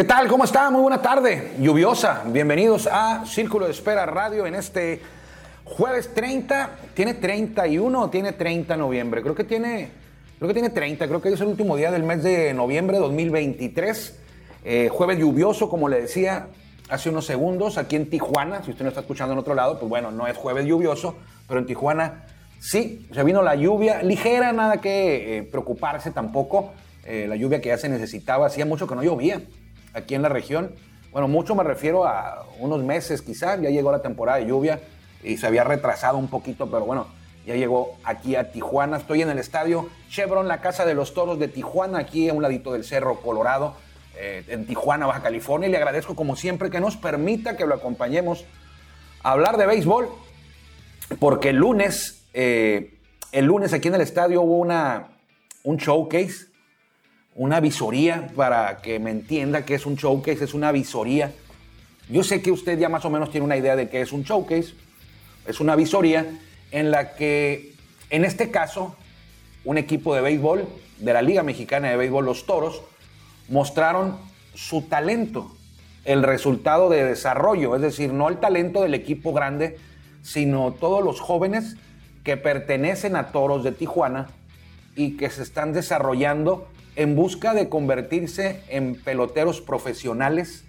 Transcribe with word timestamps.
¿Qué 0.00 0.04
tal? 0.04 0.28
¿Cómo 0.28 0.44
está? 0.44 0.70
Muy 0.70 0.80
buena 0.80 1.02
tarde. 1.02 1.52
Lluviosa. 1.60 2.22
Bienvenidos 2.24 2.88
a 2.90 3.26
Círculo 3.26 3.66
de 3.66 3.72
Espera 3.72 4.06
Radio 4.06 4.46
en 4.46 4.54
este 4.54 5.02
jueves 5.62 6.14
30. 6.14 6.70
¿Tiene 6.94 7.12
31 7.12 8.00
o 8.00 8.08
tiene 8.08 8.32
30 8.32 8.72
de 8.72 8.78
noviembre? 8.78 9.20
Creo 9.20 9.34
que 9.34 9.44
tiene, 9.44 9.90
creo 10.38 10.48
que 10.48 10.54
tiene 10.54 10.70
30. 10.70 11.06
Creo 11.06 11.20
que 11.20 11.28
es 11.28 11.40
el 11.42 11.48
último 11.48 11.76
día 11.76 11.90
del 11.90 12.04
mes 12.04 12.22
de 12.22 12.54
noviembre 12.54 12.96
de 12.96 13.02
2023. 13.02 14.18
Eh, 14.64 14.88
jueves 14.90 15.18
lluvioso, 15.18 15.68
como 15.68 15.86
le 15.90 16.00
decía 16.00 16.46
hace 16.88 17.10
unos 17.10 17.26
segundos, 17.26 17.76
aquí 17.76 17.96
en 17.96 18.08
Tijuana. 18.08 18.62
Si 18.64 18.70
usted 18.70 18.84
no 18.84 18.88
está 18.88 19.02
escuchando 19.02 19.34
en 19.34 19.38
otro 19.38 19.54
lado, 19.54 19.78
pues 19.78 19.90
bueno, 19.90 20.10
no 20.10 20.26
es 20.26 20.34
jueves 20.34 20.64
lluvioso, 20.64 21.16
pero 21.46 21.60
en 21.60 21.66
Tijuana 21.66 22.24
sí, 22.58 23.06
se 23.12 23.22
vino 23.22 23.42
la 23.42 23.54
lluvia 23.54 24.02
ligera, 24.02 24.50
nada 24.54 24.78
que 24.78 25.36
eh, 25.36 25.42
preocuparse 25.42 26.10
tampoco. 26.10 26.72
Eh, 27.04 27.26
la 27.28 27.36
lluvia 27.36 27.60
que 27.60 27.68
ya 27.68 27.76
se 27.76 27.90
necesitaba, 27.90 28.46
hacía 28.46 28.64
mucho 28.64 28.86
que 28.86 28.94
no 28.94 29.02
llovía 29.02 29.42
aquí 29.94 30.14
en 30.14 30.22
la 30.22 30.28
región. 30.28 30.72
Bueno, 31.12 31.28
mucho 31.28 31.54
me 31.54 31.64
refiero 31.64 32.04
a 32.06 32.46
unos 32.58 32.82
meses 32.82 33.22
quizás, 33.22 33.60
ya 33.60 33.70
llegó 33.70 33.90
la 33.90 34.02
temporada 34.02 34.38
de 34.38 34.46
lluvia 34.46 34.80
y 35.22 35.36
se 35.36 35.46
había 35.46 35.64
retrasado 35.64 36.18
un 36.18 36.28
poquito, 36.28 36.70
pero 36.70 36.84
bueno, 36.84 37.08
ya 37.46 37.56
llegó 37.56 37.96
aquí 38.04 38.36
a 38.36 38.52
Tijuana. 38.52 38.98
Estoy 38.98 39.22
en 39.22 39.30
el 39.30 39.38
estadio 39.38 39.88
Chevron, 40.08 40.46
la 40.46 40.60
Casa 40.60 40.84
de 40.84 40.94
los 40.94 41.14
Toros 41.14 41.38
de 41.38 41.48
Tijuana, 41.48 41.98
aquí 41.98 42.28
a 42.28 42.34
un 42.34 42.42
ladito 42.42 42.72
del 42.72 42.84
Cerro 42.84 43.20
Colorado, 43.20 43.74
eh, 44.16 44.44
en 44.48 44.66
Tijuana, 44.66 45.06
Baja 45.06 45.22
California. 45.22 45.68
Y 45.68 45.72
le 45.72 45.78
agradezco 45.78 46.14
como 46.14 46.36
siempre 46.36 46.70
que 46.70 46.80
nos 46.80 46.96
permita 46.96 47.56
que 47.56 47.66
lo 47.66 47.74
acompañemos 47.74 48.44
a 49.22 49.32
hablar 49.32 49.56
de 49.56 49.66
béisbol, 49.66 50.08
porque 51.18 51.50
el 51.50 51.56
lunes, 51.56 52.24
eh, 52.34 52.94
el 53.32 53.46
lunes 53.46 53.72
aquí 53.72 53.88
en 53.88 53.94
el 53.94 54.00
estadio 54.02 54.42
hubo 54.42 54.58
una, 54.58 55.08
un 55.64 55.76
showcase 55.76 56.49
una 57.34 57.60
visoría 57.60 58.30
para 58.34 58.78
que 58.78 58.98
me 58.98 59.10
entienda 59.10 59.64
que 59.64 59.74
es 59.74 59.86
un 59.86 59.96
showcase, 59.96 60.44
es 60.44 60.54
una 60.54 60.72
visoría. 60.72 61.32
Yo 62.08 62.24
sé 62.24 62.42
que 62.42 62.50
usted 62.50 62.78
ya 62.78 62.88
más 62.88 63.04
o 63.04 63.10
menos 63.10 63.30
tiene 63.30 63.44
una 63.44 63.56
idea 63.56 63.76
de 63.76 63.88
qué 63.88 64.00
es 64.00 64.12
un 64.12 64.22
showcase. 64.24 64.74
Es 65.46 65.60
una 65.60 65.76
visoría 65.76 66.26
en 66.70 66.90
la 66.90 67.14
que, 67.14 67.74
en 68.10 68.24
este 68.24 68.50
caso, 68.50 68.96
un 69.64 69.78
equipo 69.78 70.14
de 70.14 70.20
béisbol 70.20 70.66
de 70.98 71.12
la 71.12 71.22
Liga 71.22 71.42
Mexicana 71.42 71.88
de 71.88 71.96
Béisbol, 71.96 72.24
los 72.24 72.46
Toros, 72.46 72.82
mostraron 73.48 74.18
su 74.54 74.82
talento, 74.82 75.50
el 76.04 76.22
resultado 76.22 76.88
de 76.88 77.04
desarrollo, 77.04 77.74
es 77.76 77.82
decir, 77.82 78.12
no 78.12 78.28
el 78.28 78.38
talento 78.38 78.82
del 78.82 78.94
equipo 78.94 79.32
grande, 79.32 79.78
sino 80.22 80.72
todos 80.72 81.04
los 81.04 81.20
jóvenes 81.20 81.76
que 82.24 82.36
pertenecen 82.36 83.16
a 83.16 83.28
Toros 83.28 83.64
de 83.64 83.72
Tijuana 83.72 84.28
y 84.94 85.16
que 85.16 85.30
se 85.30 85.42
están 85.42 85.72
desarrollando 85.72 86.68
en 86.96 87.16
busca 87.16 87.54
de 87.54 87.68
convertirse 87.68 88.62
en 88.68 88.94
peloteros 88.94 89.60
profesionales. 89.60 90.64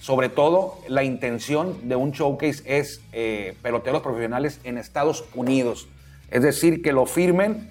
Sobre 0.00 0.28
todo, 0.28 0.78
la 0.88 1.04
intención 1.04 1.88
de 1.88 1.96
un 1.96 2.12
showcase 2.12 2.62
es 2.64 3.02
eh, 3.12 3.54
peloteros 3.62 4.02
profesionales 4.02 4.60
en 4.64 4.78
Estados 4.78 5.24
Unidos. 5.34 5.88
Es 6.30 6.42
decir, 6.42 6.82
que 6.82 6.92
lo 6.92 7.06
firmen 7.06 7.68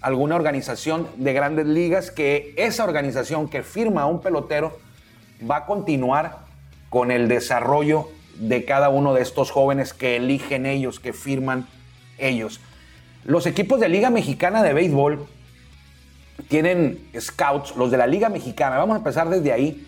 alguna 0.00 0.36
organización 0.36 1.08
de 1.16 1.32
grandes 1.32 1.66
ligas, 1.66 2.10
que 2.10 2.52
esa 2.56 2.84
organización 2.84 3.48
que 3.48 3.62
firma 3.62 4.02
a 4.02 4.06
un 4.06 4.20
pelotero 4.20 4.78
va 5.50 5.58
a 5.58 5.66
continuar 5.66 6.44
con 6.90 7.10
el 7.10 7.26
desarrollo 7.26 8.08
de 8.36 8.64
cada 8.64 8.88
uno 8.90 9.14
de 9.14 9.22
estos 9.22 9.50
jóvenes 9.50 9.94
que 9.94 10.16
eligen 10.16 10.66
ellos, 10.66 11.00
que 11.00 11.12
firman 11.12 11.66
ellos. 12.18 12.60
Los 13.24 13.46
equipos 13.46 13.80
de 13.80 13.88
Liga 13.88 14.10
Mexicana 14.10 14.62
de 14.62 14.74
Béisbol 14.74 15.26
tienen 16.48 17.08
scouts, 17.18 17.76
los 17.76 17.90
de 17.90 17.96
la 17.96 18.06
Liga 18.06 18.28
Mexicana, 18.28 18.76
vamos 18.76 18.94
a 18.94 18.98
empezar 18.98 19.28
desde 19.28 19.52
ahí, 19.52 19.86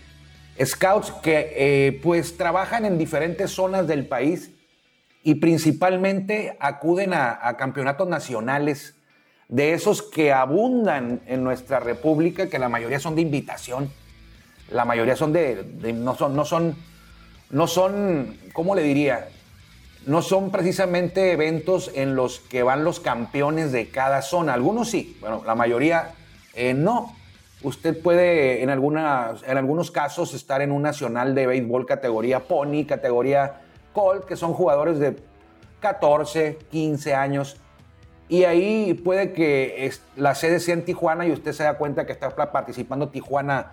scouts 0.65 1.11
que 1.23 1.53
eh, 1.57 2.01
pues 2.03 2.37
trabajan 2.37 2.85
en 2.85 2.99
diferentes 2.99 3.51
zonas 3.51 3.87
del 3.87 4.07
país 4.07 4.51
y 5.23 5.35
principalmente 5.37 6.57
acuden 6.61 7.13
a, 7.13 7.57
campeonatos 7.59 8.09
nacionales 8.09 8.95
de 9.49 9.75
esos 9.75 10.03
que 10.03 10.33
abundan 10.33 11.21
en 11.27 11.43
nuestra 11.43 11.81
república, 11.81 12.49
que 12.49 12.59
la 12.59 12.69
mayoría 12.69 13.01
son 13.01 13.17
de 13.17 13.23
invitación, 13.23 13.91
la 14.71 14.85
mayoría 14.85 15.17
son 15.17 15.33
de, 15.33 15.93
no 15.95 16.15
son, 16.15 16.37
no 16.37 16.45
son, 16.45 16.77
no 17.51 17.67
son, 17.67 18.39
¿cómo 18.53 18.75
le 18.75 18.83
diría? 18.83 19.29
No 20.07 20.23
son 20.23 20.53
precisamente 20.53 21.33
eventos 21.33 21.91
en 21.95 22.15
los 22.15 22.39
que 22.39 22.63
van 22.63 22.85
los 22.85 23.01
campeones 23.01 23.73
de 23.73 23.89
cada 23.89 24.23
zona. 24.23 24.55
Algunos 24.55 24.91
sí, 24.91 25.17
bueno, 25.21 25.43
la 25.45 25.57
mayoría 25.57 26.15
eh, 26.57 26.75
no. 26.75 27.13
Usted 27.63 28.01
puede 28.03 28.63
en, 28.63 28.71
algunas, 28.71 29.43
en 29.43 29.57
algunos 29.57 29.91
casos 29.91 30.35
estar 30.35 30.61
en 30.63 30.73
un 30.73 30.83
nacional 30.83 31.35
de 31.35 31.47
béisbol 31.47 31.87
categoría 31.87 32.41
pony, 32.41 32.85
categoría 32.87 33.61
colt, 33.93 34.25
que 34.25 34.37
son 34.37 34.53
jugadores 34.53 34.99
de 34.99 35.17
14, 35.81 36.59
15 36.71 37.15
años. 37.15 37.57
Y 38.29 38.45
ahí 38.45 38.95
puede 38.95 39.33
que 39.33 39.91
la 40.17 40.35
sede 40.35 40.61
sea 40.61 40.75
en 40.75 40.85
Tijuana 40.85 41.27
y 41.27 41.33
usted 41.33 41.53
se 41.53 41.63
da 41.63 41.75
cuenta 41.79 42.05
que 42.05 42.13
está 42.13 42.35
participando 42.51 43.09
Tijuana 43.09 43.73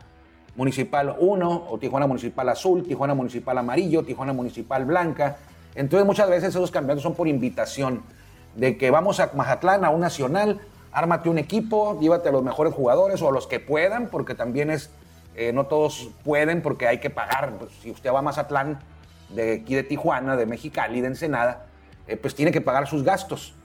Municipal 0.56 1.16
1 1.20 1.68
o 1.70 1.78
Tijuana 1.80 2.06
Municipal 2.06 2.48
Azul, 2.50 2.84
Tijuana 2.84 3.16
Municipal 3.16 3.58
Amarillo, 3.58 4.04
Tijuana 4.04 4.34
Municipal 4.34 4.86
Blanca. 4.86 5.38
Entonces 5.76 6.06
muchas 6.06 6.30
veces 6.30 6.50
esos 6.50 6.70
campeonatos 6.70 7.04
son 7.04 7.16
por 7.16 7.28
invitación 7.28 8.04
de 8.56 8.78
que 8.78 8.92
vamos 8.92 9.20
a 9.20 9.32
Mazatlán 9.34 9.84
a 9.84 9.90
un 9.90 10.02
nacional 10.02 10.62
ármate 10.94 11.30
un 11.30 11.38
equipo, 11.38 12.00
llévate 12.00 12.30
a 12.30 12.32
los 12.32 12.44
mejores 12.44 12.74
jugadores 12.74 13.22
o 13.22 13.30
a 13.30 13.32
los 13.32 13.48
que 13.48 13.60
puedan, 13.60 14.08
porque 14.08 14.36
también 14.36 14.70
es, 14.70 14.92
eh, 15.36 15.52
no 15.52 15.66
todos 15.66 16.12
pueden 16.24 16.62
porque 16.62 16.88
hay 16.88 17.00
que 17.00 17.10
pagar. 17.10 17.54
Pues, 17.58 17.72
si 17.82 17.92
usted 17.92 18.12
va 18.14 18.20
a 18.20 18.22
Mazatlán, 18.22 18.80
de 19.30 19.62
aquí 19.62 19.74
de 19.74 19.84
Tijuana, 19.84 20.36
de 20.36 20.46
Mexicali, 20.46 21.02
de 21.02 21.08
Ensenada, 21.08 21.66
eh, 22.08 22.18
pues 22.18 22.36
tiene 22.36 22.52
que 22.52 22.62
pagar 22.62 22.88
sus 22.88 23.04
gastos. 23.04 23.56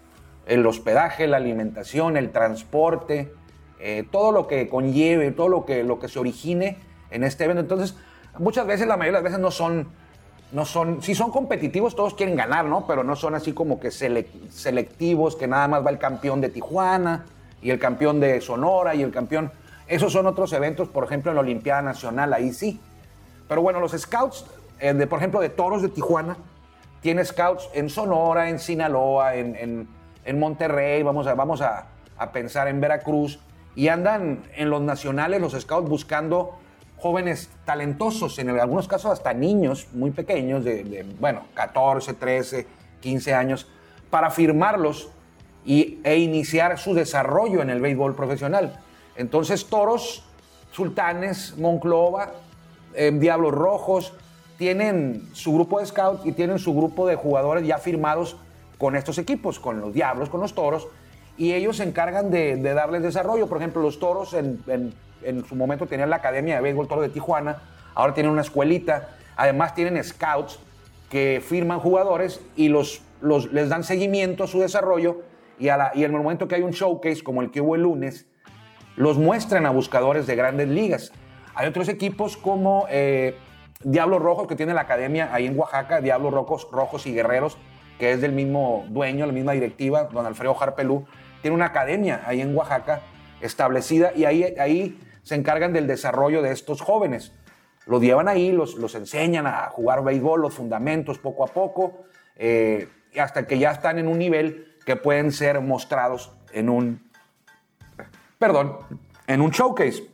El 0.47 0.67
hospedaje, 0.67 1.27
la 1.27 1.37
alimentación, 1.37 2.17
el 2.17 2.31
transporte, 2.31 3.33
eh, 3.79 4.05
todo 4.11 4.33
lo 4.33 4.47
que 4.47 4.69
conlleve, 4.69 5.31
todo 5.31 5.49
lo 5.49 5.67
que, 5.67 5.85
lo 5.85 5.99
que 5.99 6.09
se 6.09 6.19
origine 6.19 6.79
en 7.11 7.23
este 7.23 7.45
evento. 7.45 7.61
Entonces, 7.61 7.97
muchas 8.39 8.67
veces, 8.67 8.87
la 8.87 8.97
mayoría 8.97 9.19
de 9.19 9.25
las 9.25 9.33
veces 9.33 9.41
no 9.41 9.51
son 9.51 9.89
no 10.51 10.65
son, 10.65 11.03
si 11.03 11.15
son 11.15 11.31
competitivos, 11.31 11.95
todos 11.95 12.15
quieren 12.15 12.37
ganar, 12.37 12.65
¿no? 12.65 12.87
Pero 12.87 13.05
no 13.05 13.17
son 13.17 13.35
así 13.35 13.53
como 13.53 13.79
que 13.79 13.91
selectivos, 13.91 15.37
que 15.37 15.47
nada 15.47 15.69
más 15.69 15.85
va 15.85 15.91
el 15.91 15.99
campeón 15.99 16.41
de 16.41 16.49
Tijuana 16.49 17.27
y 17.61 17.71
el 17.71 17.79
campeón 17.79 18.19
de 18.21 18.41
Sonora 18.41 18.95
y 18.95 19.03
el 19.03 19.11
campeón. 19.11 19.53
Esos 19.87 20.13
son 20.13 20.27
otros 20.27 20.53
eventos, 20.53 20.89
por 20.89 21.05
ejemplo, 21.05 21.31
en 21.31 21.37
la 21.37 21.43
Olimpiada 21.43 21.83
Nacional, 21.83 22.33
ahí 22.33 22.53
sí. 22.53 22.81
Pero 23.47 23.61
bueno, 23.61 23.81
los 23.81 23.93
scouts, 23.93 24.47
eh, 24.81 24.95
de, 24.95 25.07
por 25.07 25.19
ejemplo, 25.19 25.41
de 25.41 25.51
Toros 25.51 25.83
de 25.83 25.89
Tijuana, 25.91 26.37
tiene 27.01 27.25
scouts 27.25 27.69
en 27.75 27.91
Sonora, 27.91 28.49
en 28.49 28.59
Sinaloa, 28.59 29.35
en, 29.35 29.89
Monterrey, 30.35 31.03
vamos, 31.03 31.27
a, 31.27 31.35
vamos 31.35 31.63
a, 31.63 31.87
a 32.19 32.33
pensar 32.33 32.69
en 32.69 32.81
Veracruz, 32.81 33.39
y 33.75 33.89
andan 33.89 34.43
en 34.57 34.69
los 34.69 34.83
nacionales 34.83 35.41
los 35.41 35.53
scouts 35.53 35.89
buscando 35.89 36.59
jóvenes 37.01 37.49
talentosos, 37.65 38.39
en 38.39 38.51
algunos 38.51 38.89
casos 38.89 39.13
hasta 39.13 39.33
niños 39.33 39.89
muy 39.93 40.11
pequeños, 40.11 40.65
de, 40.65 41.07
bueno, 41.21 41.45
14, 41.55 42.15
13, 42.15 42.67
15 43.01 43.35
años, 43.35 43.69
para 44.11 44.31
firmarlos 44.31 45.11
y, 45.65 46.01
e 46.03 46.19
iniciar 46.19 46.79
su 46.79 46.95
desarrollo 46.95 47.63
en 47.63 47.71
el 47.71 47.81
béisbol 47.81 48.15
profesional. 48.15 48.81
Entonces, 49.17 49.67
Toros, 49.67 50.25
Sultanes, 50.73 51.57
Monclova, 51.59 52.33
eh, 52.95 53.11
Diablos 53.13 53.53
Rojos, 53.53 54.13
tienen 54.57 55.29
su 55.33 55.55
grupo 55.55 55.79
de 55.79 55.87
scouts 55.87 56.27
y 56.27 56.33
tienen 56.33 56.59
su 56.59 56.75
grupo 56.75 57.07
de 57.07 57.15
jugadores 57.15 57.67
ya 57.67 57.79
firmados 57.79 58.37
con 58.77 58.97
estos 58.97 59.19
equipos, 59.19 59.61
con 59.61 59.81
los 59.81 59.93
Diablos, 59.93 60.29
con 60.29 60.41
los 60.41 60.55
Toros, 60.55 60.89
y 61.39 61.55
ellos 61.55 61.77
se 61.77 61.85
encargan 61.85 62.31
de, 62.31 62.61
darles 62.61 63.03
desarrollo. 63.03 63.47
Por 63.47 63.59
ejemplo, 63.59 63.81
los 63.81 63.99
Toros 63.99 64.35
en, 64.35 64.61
en, 65.23 65.45
su 65.47 65.55
momento 65.55 65.87
tenían 65.87 66.11
la 66.11 66.17
Academia 66.17 66.57
de 66.57 66.61
Béisbol 66.61 66.89
Toro 66.89 67.01
de 67.01 67.09
Tijuana, 67.09 67.63
ahora 67.95 68.13
tienen 68.13 68.33
una 68.33 68.43
escuelita, 68.43 69.11
además 69.37 69.75
tienen 69.75 70.03
scouts 70.03 70.59
que 71.09 71.43
firman 71.43 71.79
jugadores 71.79 72.41
y 72.57 72.69
los, 72.69 73.03
los, 73.21 73.53
les 73.53 73.69
dan 73.69 73.85
seguimiento 73.85 74.45
a 74.45 74.47
su 74.47 74.61
desarrollo 74.61 75.23
y, 75.59 75.69
a 75.69 75.77
la, 75.77 75.93
y 75.95 76.05
en 76.05 76.13
el 76.13 76.19
momento 76.19 76.49
que 76.49 76.57
hay 76.57 76.63
un 76.63 76.73
showcase 76.73 77.23
como 77.23 77.41
el 77.41 77.51
que 77.51 77.61
hubo 77.61 77.77
el 77.77 77.83
lunes, 77.83 78.27
los 78.97 79.17
muestran 79.17 79.65
a 79.65 79.71
buscadores 79.71 80.27
de 80.27 80.35
grandes 80.35 80.69
ligas. 80.69 81.13
Hay 81.55 81.69
otros 81.69 81.89
equipos 81.89 82.37
como 82.37 82.87
eh, 82.91 83.37
Diablos 83.83 84.21
Rojos, 84.21 84.49
que 84.49 84.57
tiene 84.57 84.75
la 84.75 84.83
academia 84.83 85.33
ahí 85.33 85.47
en 85.47 85.59
Oaxaca, 85.59 86.01
Diablos 86.01 86.33
Rojos, 86.33 86.69
Rojos 86.71 87.07
y 87.07 87.15
Guerreros, 87.15 87.59
que 87.99 88.13
es 88.13 88.21
del 88.21 88.33
mismo 88.33 88.85
dueño, 88.89 89.27
la 89.27 89.33
misma 89.33 89.53
directiva, 89.53 90.05
don 90.05 90.27
Alfredo 90.27 90.55
Jarpelú, 90.55 91.05
tiene 91.43 91.55
una 91.55 91.67
academia 91.67 92.23
ahí 92.27 92.41
en 92.41 92.57
Oaxaca 92.57 93.01
establecida 93.41 94.13
y 94.15 94.25
ahí, 94.25 94.55
ahí 94.59 94.99
se 95.23 95.35
encargan 95.35 95.73
del 95.73 95.87
desarrollo 95.87 96.43
de 96.43 96.53
estos 96.53 96.81
jóvenes. 96.81 97.33
Los 97.87 98.03
llevan 98.03 98.29
ahí, 98.29 98.53
los, 98.53 98.75
los 98.75 98.95
enseñan 98.95 99.47
a 99.47 99.69
jugar 99.71 100.05
béisbol, 100.05 100.43
los 100.43 100.55
fundamentos 100.55 101.19
poco 101.19 101.45
a 101.45 101.49
poco, 101.49 102.05
eh, 102.37 102.89
hasta 103.19 103.47
que 103.47 103.59
ya 103.59 103.71
están 103.71 103.99
en 103.99 104.09
un 104.09 104.19
nivel 104.19 104.77
que 104.85 104.97
pueden 104.97 105.33
ser 105.33 105.61
mostrados 105.61 106.33
en 106.53 106.69
un, 106.69 107.11
perdón, 108.39 108.79
en 109.27 109.41
un 109.41 109.51
showcase. 109.51 110.11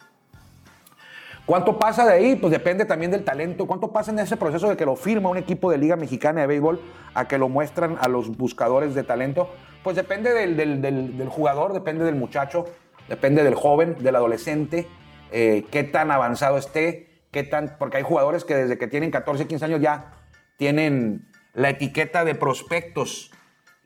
¿Cuánto 1.47 1.79
pasa 1.79 2.07
de 2.07 2.15
ahí? 2.15 2.37
Pues 2.37 2.51
depende 2.51 2.87
también 2.87 3.11
del 3.11 3.23
talento. 3.23 3.67
¿Cuánto 3.67 3.93
pasa 3.93 4.11
en 4.11 4.19
ese 4.19 4.37
proceso 4.37 4.69
de 4.69 4.77
que 4.77 4.87
lo 4.87 4.97
firma 4.97 5.29
un 5.29 5.37
equipo 5.37 5.71
de 5.71 5.77
Liga 5.77 5.95
Mexicana 5.95 6.41
de 6.41 6.47
Béisbol 6.47 6.81
a 7.13 7.29
que 7.29 7.37
lo 7.37 7.51
muestran 7.51 7.99
a 8.01 8.09
los 8.09 8.37
buscadores 8.37 8.95
de 8.95 9.03
talento? 9.03 9.51
Pues 9.85 9.97
depende 9.97 10.33
del, 10.33 11.29
jugador, 11.29 11.75
depende 11.75 12.07
del 12.07 12.15
muchacho, 12.15 12.65
depende 13.07 13.45
del 13.45 13.55
joven, 13.55 13.97
del 14.01 14.17
adolescente, 14.17 14.89
eh, 15.31 15.67
qué 15.71 15.85
tan 15.85 16.11
avanzado 16.11 16.57
esté, 16.57 17.11
qué 17.31 17.43
tan. 17.43 17.77
Porque 17.79 17.99
hay 17.99 18.03
jugadores 18.03 18.47
que 18.47 18.55
desde 18.55 18.79
que 18.79 18.87
tienen 18.87 19.11
14, 19.11 19.47
15 19.47 19.65
años 19.67 19.81
ya 19.83 20.15
tienen 20.57 21.29
la 21.53 21.69
etiqueta 21.69 22.25
de 22.25 22.35
prospectos 22.35 23.31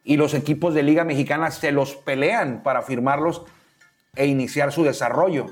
y 0.05 0.17
los 0.17 0.35
equipos 0.35 0.73
de 0.73 0.85
Liga 0.85 1.03
Mexicana 1.03 1.51
se 1.51 1.73
los 1.73 1.97
pelean 1.97 2.63
para 2.63 2.83
firmarlos 2.83 3.43
e 4.15 4.27
iniciar 4.27 4.71
su 4.71 4.85
desarrollo. 4.85 5.47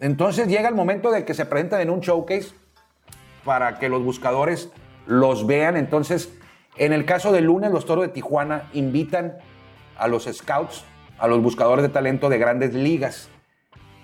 Entonces 0.00 0.48
llega 0.48 0.70
el 0.70 0.74
momento 0.74 1.10
de 1.10 1.26
que 1.26 1.34
se 1.34 1.44
presentan 1.44 1.82
en 1.82 1.90
un 1.90 2.00
showcase 2.00 2.54
para 3.44 3.78
que 3.78 3.90
los 3.90 4.02
buscadores 4.02 4.70
los 5.06 5.46
vean. 5.46 5.76
Entonces, 5.76 6.32
en 6.78 6.94
el 6.94 7.04
caso 7.04 7.30
del 7.30 7.44
lunes, 7.44 7.70
los 7.70 7.84
Toros 7.84 8.06
de 8.06 8.12
Tijuana 8.12 8.70
invitan 8.72 9.36
a 10.00 10.08
los 10.08 10.24
scouts, 10.24 10.84
a 11.18 11.28
los 11.28 11.42
buscadores 11.42 11.82
de 11.82 11.90
talento 11.90 12.30
de 12.30 12.38
grandes 12.38 12.72
ligas. 12.72 13.28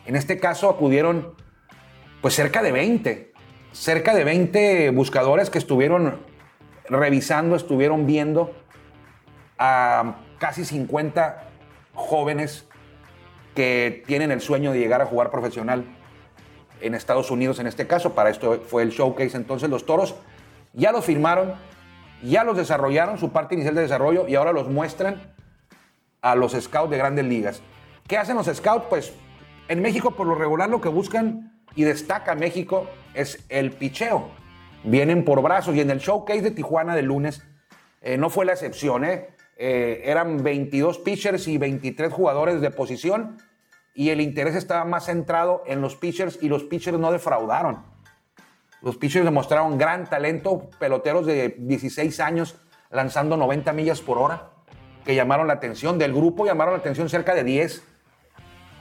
En 0.05 0.15
este 0.15 0.39
caso 0.39 0.69
acudieron 0.69 1.35
pues 2.21 2.35
cerca 2.35 2.63
de 2.63 2.71
20, 2.71 3.33
cerca 3.73 4.15
de 4.15 4.23
20 4.23 4.91
buscadores 4.91 5.49
que 5.49 5.59
estuvieron 5.59 6.21
revisando, 6.89 7.57
estuvieron 7.57 8.07
viendo 8.07 8.55
a 9.59 10.17
casi 10.39 10.67
50 10.67 11.49
jóvenes 11.95 12.69
que 13.55 14.05
tienen 14.07 14.31
el 14.31 14.43
sueño 14.43 14.73
de 14.73 14.79
llegar 14.79 15.01
a 15.01 15.07
jugar 15.07 15.31
profesional 15.31 15.87
en 16.83 16.95
Estados 16.95 17.31
Unidos 17.31 17.59
en 17.59 17.67
este 17.67 17.87
caso. 17.87 18.15
Para 18.15 18.29
esto 18.29 18.61
fue 18.67 18.83
el 18.83 18.91
showcase. 18.91 19.35
Entonces 19.35 19.71
los 19.71 19.87
toros 19.87 20.15
ya 20.75 20.93
los 20.93 21.07
firmaron, 21.07 21.55
ya 22.23 22.45
los 22.45 22.59
desarrollaron, 22.59 23.17
su 23.17 23.33
parte 23.33 23.55
inicial 23.55 23.75
de 23.75 23.81
desarrollo, 23.81 24.29
y 24.29 24.35
ahora 24.35 24.53
los 24.53 24.69
muestran 24.69 25.35
a 26.27 26.35
los 26.35 26.53
scouts 26.61 26.91
de 26.91 26.99
grandes 26.99 27.25
ligas. 27.25 27.63
¿Qué 28.09 28.17
hacen 28.17 28.35
los 28.35 28.47
scouts? 28.47 28.87
Pues 28.91 29.13
en 29.69 29.81
México 29.81 30.11
por 30.11 30.27
lo 30.27 30.35
regular 30.35 30.69
lo 30.69 30.81
que 30.81 30.89
buscan 30.89 31.53
y 31.77 31.85
destaca 31.85 32.35
México 32.35 32.89
es 33.15 33.45
el 33.49 33.71
picheo. 33.71 34.29
Vienen 34.83 35.25
por 35.25 35.41
brazos 35.41 35.77
y 35.77 35.81
en 35.81 35.91
el 35.91 36.01
showcase 36.01 36.43
de 36.43 36.51
Tijuana 36.51 36.97
del 36.97 37.07
lunes 37.07 37.45
eh, 38.03 38.17
no 38.17 38.29
fue 38.29 38.45
la 38.45 38.55
excepción. 38.55 39.05
¿eh? 39.05 39.29
Eh, 39.57 40.03
eran 40.05 40.43
22 40.43 40.99
pitchers 40.99 41.47
y 41.47 41.59
23 41.59 42.13
jugadores 42.13 42.61
de 42.61 42.73
posición 42.73 43.39
y 43.95 44.11
el 44.11 44.21
interés 44.21 44.57
estaba 44.57 44.85
más 44.85 45.07
centrado 45.07 45.63
en 45.69 45.81
los 45.81 45.95
pitchers 45.95 46.41
y 46.43 46.49
los 46.49 46.65
pitchers 46.65 46.99
no 46.99 47.13
defraudaron. 47.13 47.85
Los 48.83 48.97
pitchers 48.97 49.25
demostraron 49.25 49.79
gran 49.79 50.11
talento, 50.11 50.71
peloteros 50.81 51.25
de 51.25 51.55
16 51.57 52.19
años 52.19 52.57
lanzando 52.91 53.37
90 53.37 53.73
millas 53.73 54.01
por 54.01 54.19
hora, 54.19 54.56
que 55.07 55.15
llamaron 55.15 55.47
la 55.47 55.55
atención. 55.55 55.99
Del 55.99 56.13
grupo 56.13 56.45
llamaron 56.45 56.75
la 56.75 56.81
atención 56.81 57.09
cerca 57.09 57.35
de 57.35 57.45
10 57.45 57.83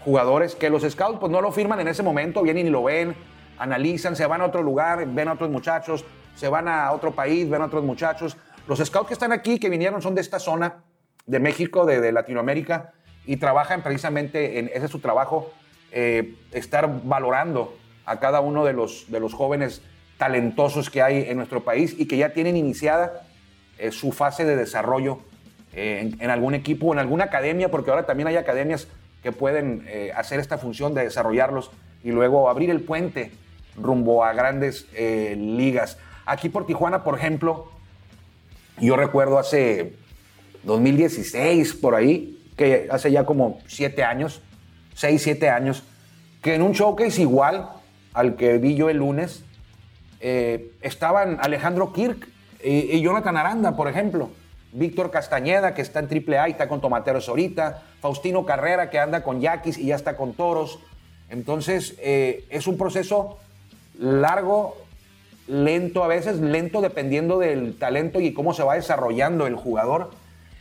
jugadores 0.04 0.56
que 0.56 0.70
los 0.70 0.84
scouts 0.84 1.20
pues 1.20 1.32
no 1.32 1.40
lo 1.40 1.52
firman 1.52 1.80
en 1.80 1.88
ese 1.88 2.04
momento, 2.04 2.42
vienen 2.42 2.68
y 2.68 2.70
lo 2.70 2.84
ven, 2.84 3.16
analizan, 3.58 4.16
se 4.16 4.26
van 4.26 4.42
a 4.42 4.46
otro 4.46 4.62
lugar, 4.62 5.08
ven 5.08 5.28
a 5.28 5.34
otros 5.34 5.50
muchachos, 5.50 6.04
se 6.36 6.48
van 6.50 6.68
a 6.68 6.92
otro 6.92 7.12
país, 7.12 7.50
ven 7.50 7.62
a 7.62 7.66
otros 7.66 7.84
muchachos. 7.84 8.36
Los 8.68 8.80
scouts 8.80 9.08
que 9.08 9.14
están 9.14 9.32
aquí, 9.32 9.60
que 9.60 9.70
vinieron, 9.70 10.02
son 10.02 10.16
de 10.16 10.22
esta 10.22 10.40
zona 10.40 10.84
de 11.28 11.40
México, 11.40 11.86
de, 11.86 12.12
Latinoamérica, 12.12 12.94
y 13.26 13.38
trabajan 13.38 13.82
precisamente 13.82 14.60
en 14.60 14.70
ese 14.74 14.86
es 14.86 14.92
su 14.92 15.00
trabajo, 15.00 15.52
eh, 15.92 16.36
estar 16.52 17.02
valorando 17.04 17.76
a 18.06 18.20
cada 18.20 18.42
uno 18.42 18.66
de 18.66 18.74
los, 18.74 19.10
de 19.10 19.20
los 19.20 19.34
jóvenes 19.34 19.82
talentosos 20.18 20.90
que 20.90 21.02
hay 21.02 21.30
en 21.30 21.38
nuestro 21.38 21.64
país 21.64 21.96
y 21.98 22.08
que 22.08 22.18
ya 22.18 22.34
tienen 22.34 22.58
iniciada 22.58 23.24
eh, 23.78 23.92
su 23.92 24.12
fase 24.12 24.46
de 24.46 24.56
desarrollo 24.56 25.20
eh, 25.76 26.12
en, 26.20 26.30
algún 26.30 26.56
equipo, 26.56 26.94
en 26.94 27.00
alguna 27.00 27.26
academia, 27.26 27.70
porque 27.70 27.92
ahora 27.92 28.06
también 28.06 28.28
hay 28.28 28.38
academias 28.38 28.88
que 29.22 29.32
pueden 29.32 29.88
hacer 30.16 30.40
esta 30.40 30.60
función 30.60 30.94
de 30.94 31.04
desarrollarlos 31.04 31.72
y 32.04 32.12
luego 32.12 32.48
abrir 32.48 32.70
el 32.70 32.82
puente 32.82 33.32
rumbo 33.76 34.24
a 34.24 34.34
grandes 34.34 34.86
ligas. 34.94 35.98
Aquí 36.28 36.48
por 36.48 36.68
Tijuana, 36.68 37.04
por 37.04 37.18
ejemplo, 37.18 37.72
yo 38.80 38.96
recuerdo 38.96 39.40
hace 39.40 39.94
2016, 40.64 41.74
por 41.74 41.96
ahí, 41.96 42.40
que 42.58 42.88
hace 42.92 43.12
ya 43.12 43.26
como 43.26 43.60
siete 43.68 44.04
años, 44.04 44.42
seis, 44.94 45.24
siete 45.24 45.50
años, 45.50 45.84
que 46.42 46.56
en 46.56 46.62
un 46.62 46.74
showcase 46.74 47.22
igual 47.22 47.70
al 48.14 48.36
que 48.36 48.58
vi 48.58 48.76
yo 48.76 48.90
el 48.90 48.98
lunes, 48.98 49.44
eh, 50.20 50.72
estaban 50.82 51.38
Alejandro 51.42 51.94
Kirk 51.94 52.28
y, 52.64 53.02
Jonathan 53.02 53.38
Aranda, 53.38 53.76
por 53.76 53.88
ejemplo. 53.88 54.30
Víctor 54.76 55.10
Castañeda, 55.10 55.74
que 55.74 55.82
está 55.82 56.00
en 56.00 56.08
AAA 56.08 56.50
y 56.50 56.52
está 56.52 56.68
con 56.68 56.82
Tomateros 56.82 57.30
ahorita. 57.30 57.82
Faustino 58.02 58.46
Carrera, 58.46 58.90
que 58.90 59.00
anda 59.00 59.24
con 59.24 59.40
Yaquis 59.40 59.78
y 59.78 59.88
ya 59.88 59.96
está 59.96 60.18
con 60.18 60.34
Toros. 60.34 60.80
Entonces, 61.30 61.96
eh, 62.00 62.46
es 62.50 62.68
un 62.68 62.78
proceso 62.78 63.40
largo, 63.98 64.76
lento 65.48 66.04
a 66.04 66.08
veces, 66.08 66.40
lento 66.40 66.82
dependiendo 66.82 67.40
del 67.40 67.78
talento 67.78 68.20
y 68.20 68.34
cómo 68.34 68.54
se 68.54 68.64
va 68.64 68.76
desarrollando 68.76 69.48
el 69.48 69.56
jugador. 69.56 70.12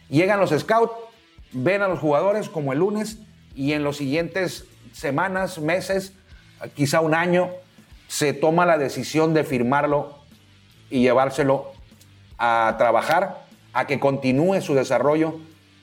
Llegan 0.09 0.39
los 0.39 0.51
scouts, 0.51 0.93
ven 1.53 1.83
a 1.83 1.89
los 1.89 1.99
jugadores 1.99 2.49
como 2.49 2.73
el 2.73 2.79
lunes 2.79 3.19
y 3.57 3.73
en 3.73 3.83
los 3.83 3.97
siguientes 3.97 4.67
semanas, 4.93 5.59
meses, 5.59 6.13
quizá 6.75 7.01
un 7.01 7.15
año, 7.15 7.51
se 8.07 8.33
toma 8.33 8.65
la 8.65 8.79
decisión 8.79 9.35
de 9.35 9.43
firmarlo 9.43 10.19
y 10.89 11.01
llevárselo 11.01 11.73
a 12.39 12.77
trabajar, 12.79 13.44
a 13.75 13.87
que 13.87 14.01
continúe 14.01 14.61
su 14.63 14.75
desarrollo 14.75 15.35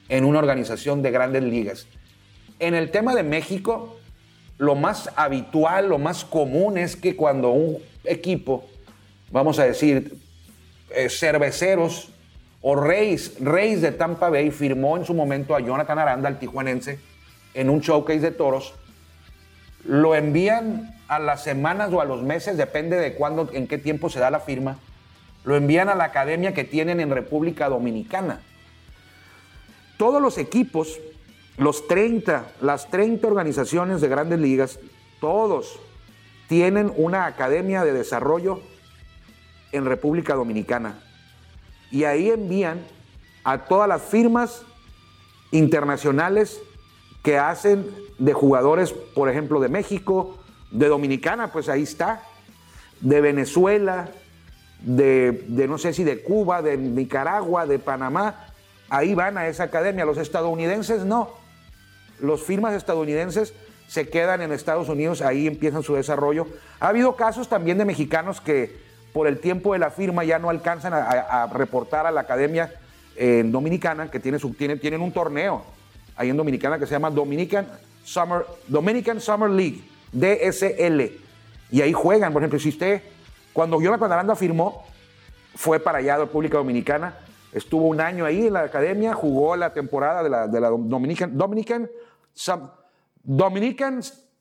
en 0.09 0.25
una 0.25 0.39
organización 0.39 1.01
de 1.01 1.11
grandes 1.11 1.43
ligas. 1.43 1.87
En 2.59 2.73
el 2.73 2.89
tema 2.89 3.13
de 3.13 3.23
México, 3.23 3.97
lo 4.57 4.75
más 4.75 5.09
habitual, 5.15 5.89
lo 5.89 5.97
más 5.97 6.23
común 6.25 6.77
es 6.77 6.95
que 6.95 7.15
cuando 7.15 7.51
un 7.51 7.79
equipo, 8.05 8.65
vamos 9.31 9.59
a 9.59 9.65
decir, 9.65 10.17
eh, 10.95 11.09
cerveceros 11.09 12.09
o 12.61 12.75
Reyes, 12.75 13.37
Reyes 13.39 13.81
de 13.81 13.91
Tampa 13.91 14.29
Bay 14.29 14.51
firmó 14.51 14.97
en 14.97 15.05
su 15.05 15.13
momento 15.13 15.55
a 15.55 15.59
Jonathan 15.59 15.97
Aranda, 15.97 16.29
el 16.29 16.37
tijuanense, 16.37 16.99
en 17.53 17.69
un 17.69 17.81
showcase 17.81 18.19
de 18.19 18.31
toros. 18.31 18.73
Lo 19.83 20.13
envían 20.13 20.95
a 21.07 21.17
las 21.19 21.43
semanas 21.43 21.91
o 21.91 21.99
a 21.99 22.05
los 22.05 22.21
meses, 22.21 22.55
depende 22.57 22.97
de 22.97 23.15
cuándo, 23.15 23.49
en 23.51 23.67
qué 23.67 23.77
tiempo 23.77 24.09
se 24.09 24.19
da 24.19 24.29
la 24.29 24.39
firma. 24.39 24.77
Lo 25.43 25.55
envían 25.55 25.89
a 25.89 25.95
la 25.95 26.05
academia 26.05 26.53
que 26.53 26.63
tienen 26.63 26.99
en 26.99 27.09
República 27.09 27.69
Dominicana. 27.69 28.41
Todos 29.97 30.21
los 30.21 30.37
equipos, 30.37 30.99
los 31.57 31.87
30, 31.87 32.51
las 32.61 32.89
30 32.89 33.27
organizaciones 33.27 34.01
de 34.01 34.07
grandes 34.07 34.39
ligas, 34.39 34.79
todos 35.19 35.79
tienen 36.47 36.91
una 36.95 37.25
academia 37.25 37.83
de 37.83 37.93
desarrollo 37.93 38.61
en 39.71 39.85
República 39.85 40.35
Dominicana. 40.35 40.99
Y 41.91 42.03
ahí 42.03 42.29
envían 42.29 42.81
a 43.43 43.65
todas 43.65 43.87
las 43.87 44.01
firmas 44.01 44.63
internacionales 45.51 46.61
que 47.23 47.37
hacen 47.37 47.85
de 48.17 48.33
jugadores, 48.33 48.91
por 48.91 49.29
ejemplo, 49.29 49.59
de 49.59 49.69
México, 49.69 50.37
de 50.71 50.87
Dominicana, 50.87 51.51
pues 51.51 51.69
ahí 51.69 51.83
está, 51.83 52.23
de 53.01 53.21
Venezuela, 53.21 54.11
de, 54.81 55.43
no 55.67 55.77
sé 55.77 55.93
si 55.93 56.03
de 56.03 56.21
Cuba, 56.21 56.61
de 56.61 56.77
Nicaragua, 56.77 57.65
de 57.65 57.79
Panamá, 57.79 58.47
ahí 58.89 59.13
van 59.13 59.37
a 59.37 59.47
esa 59.47 59.63
academia. 59.63 60.05
Los 60.05 60.17
estadounidenses 60.17 61.05
no. 61.05 61.29
Los 62.19 62.43
firmas 62.43 62.73
estadounidenses 62.73 63.53
se 63.87 64.09
quedan 64.09 64.41
en 64.41 64.51
Estados 64.51 64.89
Unidos, 64.89 65.21
ahí 65.21 65.47
empiezan 65.47 65.83
su 65.83 65.95
desarrollo. 65.95 66.47
Ha 66.79 66.89
habido 66.89 67.15
casos 67.15 67.49
también 67.49 67.77
de 67.77 67.85
mexicanos 67.85 68.39
que 68.39 68.79
por 69.13 69.27
el 69.27 69.39
tiempo 69.39 69.73
de 69.73 69.79
la 69.79 69.91
firma 69.91 70.23
ya 70.23 70.39
no 70.39 70.49
alcanzan 70.49 70.93
a, 70.93 71.47
reportar 71.53 72.05
a 72.05 72.11
la 72.11 72.21
academia 72.21 72.73
eh, 73.17 73.43
dominicana, 73.45 74.09
que 74.09 74.19
tiene 74.19 74.39
su, 74.39 74.53
tienen 74.53 75.01
un 75.01 75.11
torneo 75.11 75.63
ahí 76.15 76.29
en 76.29 76.37
Dominicana 76.37 76.77
que 76.79 76.85
se 76.85 76.91
llama 76.91 77.09
Dominican 77.09 77.67
Summer, 78.03 78.45
Dominican 78.67 79.19
Summer 79.19 79.49
League, 79.49 79.81
DSL. 80.11 81.19
Y 81.71 81.81
ahí 81.81 81.93
juegan, 81.93 82.33
por 82.33 82.41
ejemplo, 82.41 82.59
si 82.59 82.69
usted, 82.69 83.01
cuando 83.53 83.81
Jonathan 83.81 84.11
Aranda 84.11 84.35
firmó, 84.35 84.85
fue 85.55 85.79
para 85.79 85.99
allá 85.99 86.13
de 86.13 86.25
República 86.25 86.57
Dominicana, 86.57 87.15
estuvo 87.51 87.87
un 87.87 87.99
año 87.99 88.25
ahí 88.25 88.47
en 88.47 88.53
la 88.53 88.61
academia, 88.61 89.13
jugó 89.13 89.55
la 89.55 89.73
temporada 89.73 90.23
de 90.23 90.29
la, 90.29 90.47
de 90.47 90.59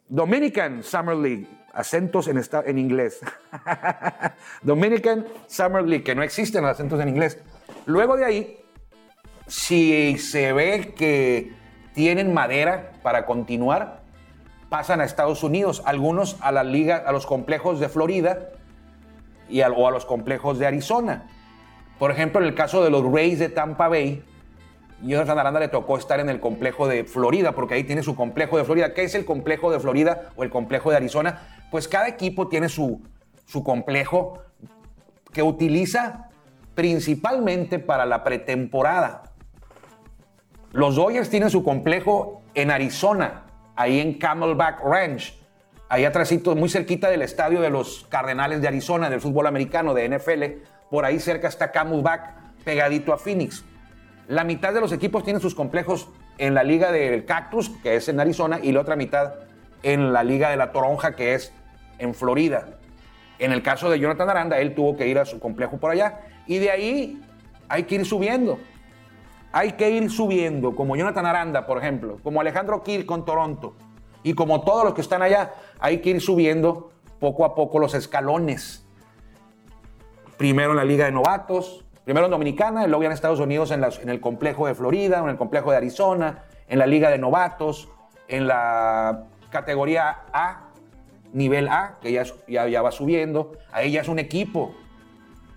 Dominican, 0.09 0.83
Summer 0.83 1.17
League, 1.17 1.47
acentos 1.73 2.29
en, 2.29 2.40
en 2.67 2.79
inglés. 2.79 3.21
Dominican 4.62 5.26
Summer 5.47 5.83
League, 5.83 6.05
que 6.05 6.14
no 6.14 6.23
existen 6.23 6.62
los 6.62 6.71
acentos 6.71 7.00
en 7.00 7.09
inglés. 7.09 7.38
Luego 7.87 8.17
de 8.17 8.25
ahí, 8.25 8.61
si 9.47 10.17
se 10.19 10.52
ve 10.52 10.95
que 10.97 11.52
tienen 11.95 12.33
madera 12.33 12.93
para 13.02 13.26
continuar, 13.26 14.02
pasan 14.69 15.00
a 15.00 15.05
Estados 15.05 15.43
Unidos, 15.43 15.83
algunos 15.85 16.37
a 16.40 16.52
la 16.52 16.62
liga, 16.62 17.02
a 17.05 17.11
los 17.11 17.26
complejos 17.26 17.81
de 17.81 17.88
Florida 17.88 18.50
y 19.50 19.62
o 19.62 19.88
a 19.88 19.90
los 19.90 20.07
complejos 20.07 20.59
de 20.59 20.66
Arizona. 20.66 21.28
Por 21.99 22.11
ejemplo, 22.11 22.40
en 22.40 22.47
el 22.47 22.54
caso 22.54 22.83
de 22.83 22.90
los 22.90 23.04
Rays 23.04 23.38
de 23.38 23.49
Tampa 23.49 23.88
Bay, 23.88 24.23
Jonathan 25.02 25.38
Aranda 25.38 25.61
le 25.61 25.69
tocó 25.69 25.97
estar 25.97 26.21
en 26.21 26.28
el 26.28 26.40
complejo 26.40 26.87
de 26.87 27.04
Florida, 27.04 27.52
porque 27.52 27.75
ahí 27.75 27.85
tiene 27.85 28.02
su 28.02 28.14
complejo 28.14 28.59
de 28.59 28.64
Florida. 28.64 28.92
¿Qué 28.95 29.04
es 29.04 29.14
el 29.14 29.25
complejo 29.25 29.71
de 29.71 29.80
Florida 29.80 30.30
o 30.37 30.42
el 30.42 30.50
complejo 30.50 30.90
de 30.90 30.97
Arizona? 30.97 31.66
Pues 31.71 31.88
cada 31.88 32.09
equipo 32.09 32.49
tiene 32.49 32.69
su, 32.69 33.02
su 33.47 33.64
complejo 33.64 34.38
que 35.33 35.42
utiliza 35.42 36.28
principalmente 36.75 37.78
para 37.78 38.07
la 38.07 38.25
pretemporada. 38.25 39.33
Los 40.73 40.97
Dodgers 40.97 41.30
tienen 41.30 41.50
su 41.50 41.64
complejo 41.64 42.42
en 42.54 42.71
Arizona, 42.71 43.45
ahí 43.76 44.00
en 44.00 44.14
Camelback 44.19 44.80
Ranch, 44.85 45.39
ahí 45.90 46.04
atrásito, 46.04 46.54
muy 46.54 46.70
cerquita 46.70 47.11
del 47.11 47.20
estadio 47.20 47.61
de 47.61 47.68
los 47.68 48.06
Cardenales 48.09 48.62
de 48.62 48.68
Arizona, 48.68 49.11
del 49.11 49.20
fútbol 49.20 49.49
americano, 49.49 49.92
de 49.92 50.09
NFL. 50.09 50.44
Por 50.88 51.04
ahí 51.04 51.18
cerca 51.18 51.49
está 51.49 51.73
Camelback, 51.73 52.32
pegadito 52.64 53.12
a 53.12 53.18
Phoenix. 53.18 53.64
La 54.28 54.44
mitad 54.44 54.73
de 54.73 54.80
los 54.80 54.92
equipos 54.92 55.25
tienen 55.25 55.42
sus 55.42 55.56
complejos 55.56 56.09
en 56.38 56.54
la 56.54 56.62
liga 56.62 56.92
del 56.92 57.25
Cactus, 57.25 57.70
que 57.82 57.97
es 57.97 58.09
en 58.09 58.20
Arizona, 58.20 58.61
y 58.62 58.70
la 58.70 58.80
otra 58.80 58.94
mitad 58.94 59.35
en 59.82 60.12
la 60.12 60.23
liga 60.23 60.49
de 60.50 60.56
la 60.56 60.70
Toronja, 60.70 61.16
que 61.16 61.35
es 61.35 61.52
en 61.99 62.14
Florida. 62.14 62.68
En 63.40 63.50
el 63.50 63.62
caso 63.62 63.90
de 63.90 63.99
Jonathan 63.99 64.30
Aranda, 64.30 64.61
él 64.61 64.76
tuvo 64.76 64.97
que 64.97 65.09
ir 65.09 65.18
a 65.18 65.25
su 65.25 65.40
complejo 65.40 65.78
por 65.78 65.90
allá, 65.90 66.20
y 66.47 66.59
de 66.59 66.70
ahí 66.70 67.20
hay 67.68 67.82
que 67.82 67.97
ir 67.97 68.06
subiendo 68.06 68.61
hay 69.52 69.73
que 69.73 69.90
ir 69.90 70.11
subiendo, 70.11 70.76
como 70.76 70.97
Jonathan 70.97 71.26
Aranda, 71.26 71.66
por 71.66 71.78
ejemplo, 71.78 72.18
como 72.23 72.40
Alejandro 72.40 72.85
Kiel 72.85 73.04
con 73.04 73.25
Toronto, 73.25 73.75
y 74.23 74.35
como 74.35 74.62
todos 74.62 74.85
los 74.85 74.95
que 74.95 75.00
están 75.00 75.23
allá, 75.23 75.55
hay 75.79 75.99
que 75.99 76.11
ir 76.11 76.21
subiendo 76.21 76.91
poco 77.19 77.45
a 77.45 77.55
poco 77.55 77.79
los 77.79 77.95
escalones. 77.95 78.87
Primero 80.37 80.71
en 80.71 80.77
la 80.77 80.85
Liga 80.85 81.05
de 81.05 81.12
Novatos, 81.12 81.85
primero 82.05 82.27
en 82.27 82.31
Dominicana, 82.31 82.85
y 82.85 82.89
luego 82.89 83.05
en 83.05 83.12
Estados 83.12 83.41
Unidos 83.41 83.71
en, 83.71 83.85
el 83.85 84.21
complejo 84.21 84.67
de 84.67 84.75
Florida, 84.75 85.19
en 85.19 85.29
el 85.29 85.37
complejo 85.37 85.71
de 85.71 85.77
Arizona, 85.77 86.45
en 86.69 86.79
la 86.79 86.87
Liga 86.87 87.11
de 87.11 87.19
Novatos, 87.19 87.89
en 88.29 88.47
la 88.47 89.25
categoría 89.50 90.23
A, 90.33 90.69
nivel 91.33 91.69
A, 91.69 91.99
que 92.00 92.12
ya, 92.12 92.25
ya, 92.49 92.67
ya 92.69 92.83
va 92.83 92.91
subiendo. 92.91 93.53
Ahí 93.73 93.93
ya 93.93 94.00
es 94.00 94.09
un 94.09 94.19
equipo. 94.19 94.75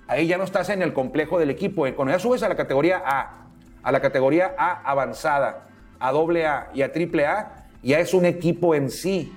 Ahí 0.08 0.27
ya 0.27 0.38
no 0.38 0.43
estás 0.43 0.70
en 0.70 0.82
el 0.82 0.93
complejo 0.93 1.39
del 1.39 1.50
equipo. 1.50 1.86
Cuando 1.96 2.13
ya 2.13 2.20
subes 2.20 2.43
a 2.43 2.50
la 2.50 2.55
categoría 2.55 3.01
A, 3.05 3.48
a 3.84 3.91
la 3.91 4.01
categoría 4.01 4.53
A 4.58 4.82
avanzada, 4.89 5.67
a 6.00 6.12
doble 6.12 6.46
A 6.46 6.70
y 6.74 6.82
a 6.82 6.91
triple 6.91 7.25
A, 7.25 7.62
ya 7.83 7.99
es 7.99 8.13
un 8.13 8.25
equipo 8.25 8.73
en 8.75 8.89
sí. 8.89 9.33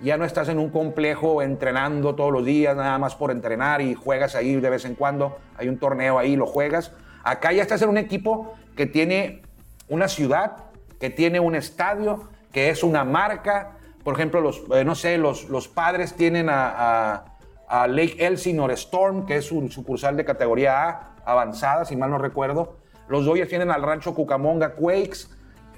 Ya 0.00 0.16
no 0.16 0.24
estás 0.24 0.48
en 0.48 0.58
un 0.58 0.70
complejo 0.70 1.42
entrenando 1.42 2.14
todos 2.14 2.32
los 2.32 2.44
días, 2.44 2.76
nada 2.76 2.98
más 2.98 3.16
por 3.16 3.30
entrenar 3.30 3.80
y 3.80 3.94
juegas 3.94 4.34
ahí 4.34 4.56
de 4.56 4.70
vez 4.70 4.84
en 4.84 4.94
cuando. 4.94 5.38
Hay 5.56 5.68
un 5.68 5.78
torneo 5.78 6.18
ahí, 6.18 6.36
lo 6.36 6.46
juegas. 6.46 6.92
Acá 7.24 7.52
ya 7.52 7.62
estás 7.62 7.82
en 7.82 7.88
un 7.88 7.98
equipo 7.98 8.54
que 8.76 8.86
tiene 8.86 9.42
una 9.88 10.08
ciudad, 10.08 10.64
que 11.00 11.10
tiene 11.10 11.40
un 11.40 11.54
estadio, 11.54 12.28
que 12.52 12.70
es 12.70 12.82
una 12.82 13.04
marca. 13.04 13.76
Por 14.04 14.14
ejemplo, 14.14 14.40
los, 14.40 14.62
eh, 14.72 14.84
no 14.84 14.94
sé, 14.94 15.18
los, 15.18 15.48
los 15.48 15.68
padres 15.68 16.14
tienen 16.14 16.48
a, 16.50 17.24
Lake 17.70 18.16
Elsinore 18.18 18.72
Storm, 18.74 19.26
que 19.26 19.36
es 19.36 19.52
un 19.52 19.70
sucursal 19.70 20.16
de 20.16 20.24
categoría 20.24 20.88
A 20.88 21.14
avanzada, 21.26 21.84
si 21.84 21.96
mal 21.96 22.10
no 22.10 22.16
recuerdo. 22.16 22.78
Los 23.08 23.26
Dodgers 23.26 23.50
tienen 23.50 23.70
al 23.70 23.82
rancho 23.82 24.14
Cucamonga 24.14 24.74
Quakes, 24.74 25.28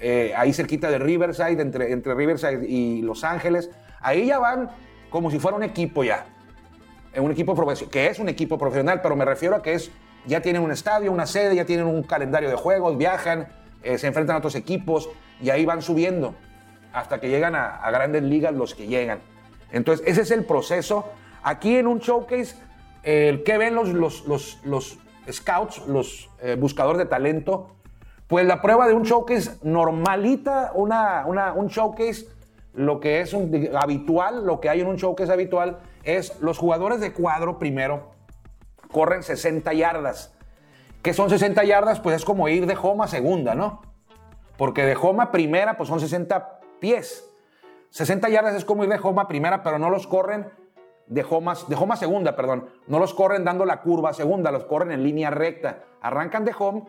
eh, 0.01 0.33
ahí 0.35 0.51
cerquita 0.51 0.89
de 0.89 0.97
Riverside, 0.97 1.61
entre, 1.61 1.91
entre 1.91 2.15
Riverside 2.15 2.67
y 2.67 3.03
Los 3.03 3.23
Ángeles. 3.23 3.69
Ahí 3.99 4.25
ya 4.25 4.39
van 4.39 4.71
como 5.11 5.29
si 5.29 5.37
fuera 5.37 5.55
un 5.55 5.63
equipo 5.63 6.03
ya. 6.03 6.25
Un 7.15 7.31
equipo 7.31 7.53
profesional, 7.53 7.91
que 7.91 8.07
es 8.07 8.19
un 8.19 8.29
equipo 8.29 8.57
profesional, 8.57 9.01
pero 9.01 9.15
me 9.15 9.25
refiero 9.25 9.55
a 9.55 9.61
que 9.61 9.73
es, 9.73 9.91
ya 10.25 10.41
tienen 10.41 10.63
un 10.63 10.71
estadio, 10.71 11.11
una 11.11 11.27
sede, 11.27 11.55
ya 11.55 11.65
tienen 11.65 11.85
un 11.85 12.03
calendario 12.03 12.49
de 12.49 12.55
juegos, 12.55 12.97
viajan, 12.97 13.49
eh, 13.83 13.97
se 13.97 14.07
enfrentan 14.07 14.37
a 14.37 14.39
otros 14.39 14.55
equipos 14.55 15.09
y 15.41 15.49
ahí 15.49 15.65
van 15.65 15.81
subiendo 15.81 16.33
hasta 16.93 17.19
que 17.19 17.29
llegan 17.29 17.55
a, 17.55 17.89
grandes 17.91 18.23
ligas 18.23 18.53
los 18.53 18.73
que 18.73 18.87
llegan. 18.87 19.19
Entonces, 19.71 20.05
ese 20.07 20.21
es 20.21 20.31
el 20.31 20.45
proceso. 20.45 21.05
Aquí 21.43 21.77
en 21.77 21.87
un 21.87 21.99
showcase, 21.99 22.55
el 23.03 23.43
que 23.43 23.57
ven 23.57 23.75
los, 23.75 23.89
los, 23.89 24.25
los, 24.25 24.59
los 24.63 24.97
scouts, 25.29 25.85
los 25.87 26.29
eh, 26.41 26.55
buscadores 26.59 26.97
de 26.97 27.05
talento, 27.05 27.75
pues 28.31 28.45
la 28.45 28.61
prueba 28.61 28.87
de 28.87 28.93
un 28.93 29.03
showcase 29.03 29.57
normalita, 29.61 30.71
una, 30.73 31.25
un 31.25 31.67
showcase, 31.67 32.29
lo 32.73 33.01
que 33.01 33.19
es 33.19 33.35
habitual, 33.77 34.45
lo 34.45 34.61
que 34.61 34.69
hay 34.69 34.79
en 34.79 34.87
un 34.87 34.95
showcase 34.95 35.33
habitual, 35.33 35.79
es 36.05 36.39
los 36.39 36.57
jugadores 36.57 37.01
de 37.01 37.11
cuadro 37.11 37.59
primero 37.59 38.11
corren 38.89 39.21
60 39.21 39.73
yardas. 39.73 40.33
¿Qué 41.01 41.13
son 41.13 41.29
60 41.29 41.61
yardas? 41.65 41.99
Pues 41.99 42.15
es 42.15 42.23
como 42.23 42.47
ir 42.47 42.67
de 42.67 42.77
home 42.81 43.03
a 43.03 43.07
segunda, 43.09 43.53
¿no? 43.53 43.81
Porque 44.55 44.85
de 44.85 44.95
home 44.95 45.27
primera, 45.27 45.75
pues 45.75 45.89
son 45.89 45.99
60 45.99 46.61
pies. 46.79 47.29
60 47.89 48.29
yardas 48.29 48.55
es 48.55 48.63
como 48.63 48.85
ir 48.85 48.89
de 48.89 48.99
home 49.03 49.19
a 49.19 49.27
primera, 49.27 49.61
pero 49.61 49.77
no 49.77 49.89
los 49.89 50.07
corren 50.07 50.47
de 51.07 51.25
home, 51.29 51.51
de 51.67 51.97
segunda, 51.97 52.37
perdón. 52.37 52.69
No 52.87 52.97
los 52.97 53.13
corren 53.13 53.43
dando 53.43 53.65
la 53.65 53.81
curva 53.81 54.13
segunda, 54.13 54.51
los 54.51 54.63
corren 54.63 54.93
en 54.93 55.03
línea 55.03 55.31
recta. 55.31 55.83
Arrancan 56.01 56.45
de 56.45 56.53
home, 56.57 56.85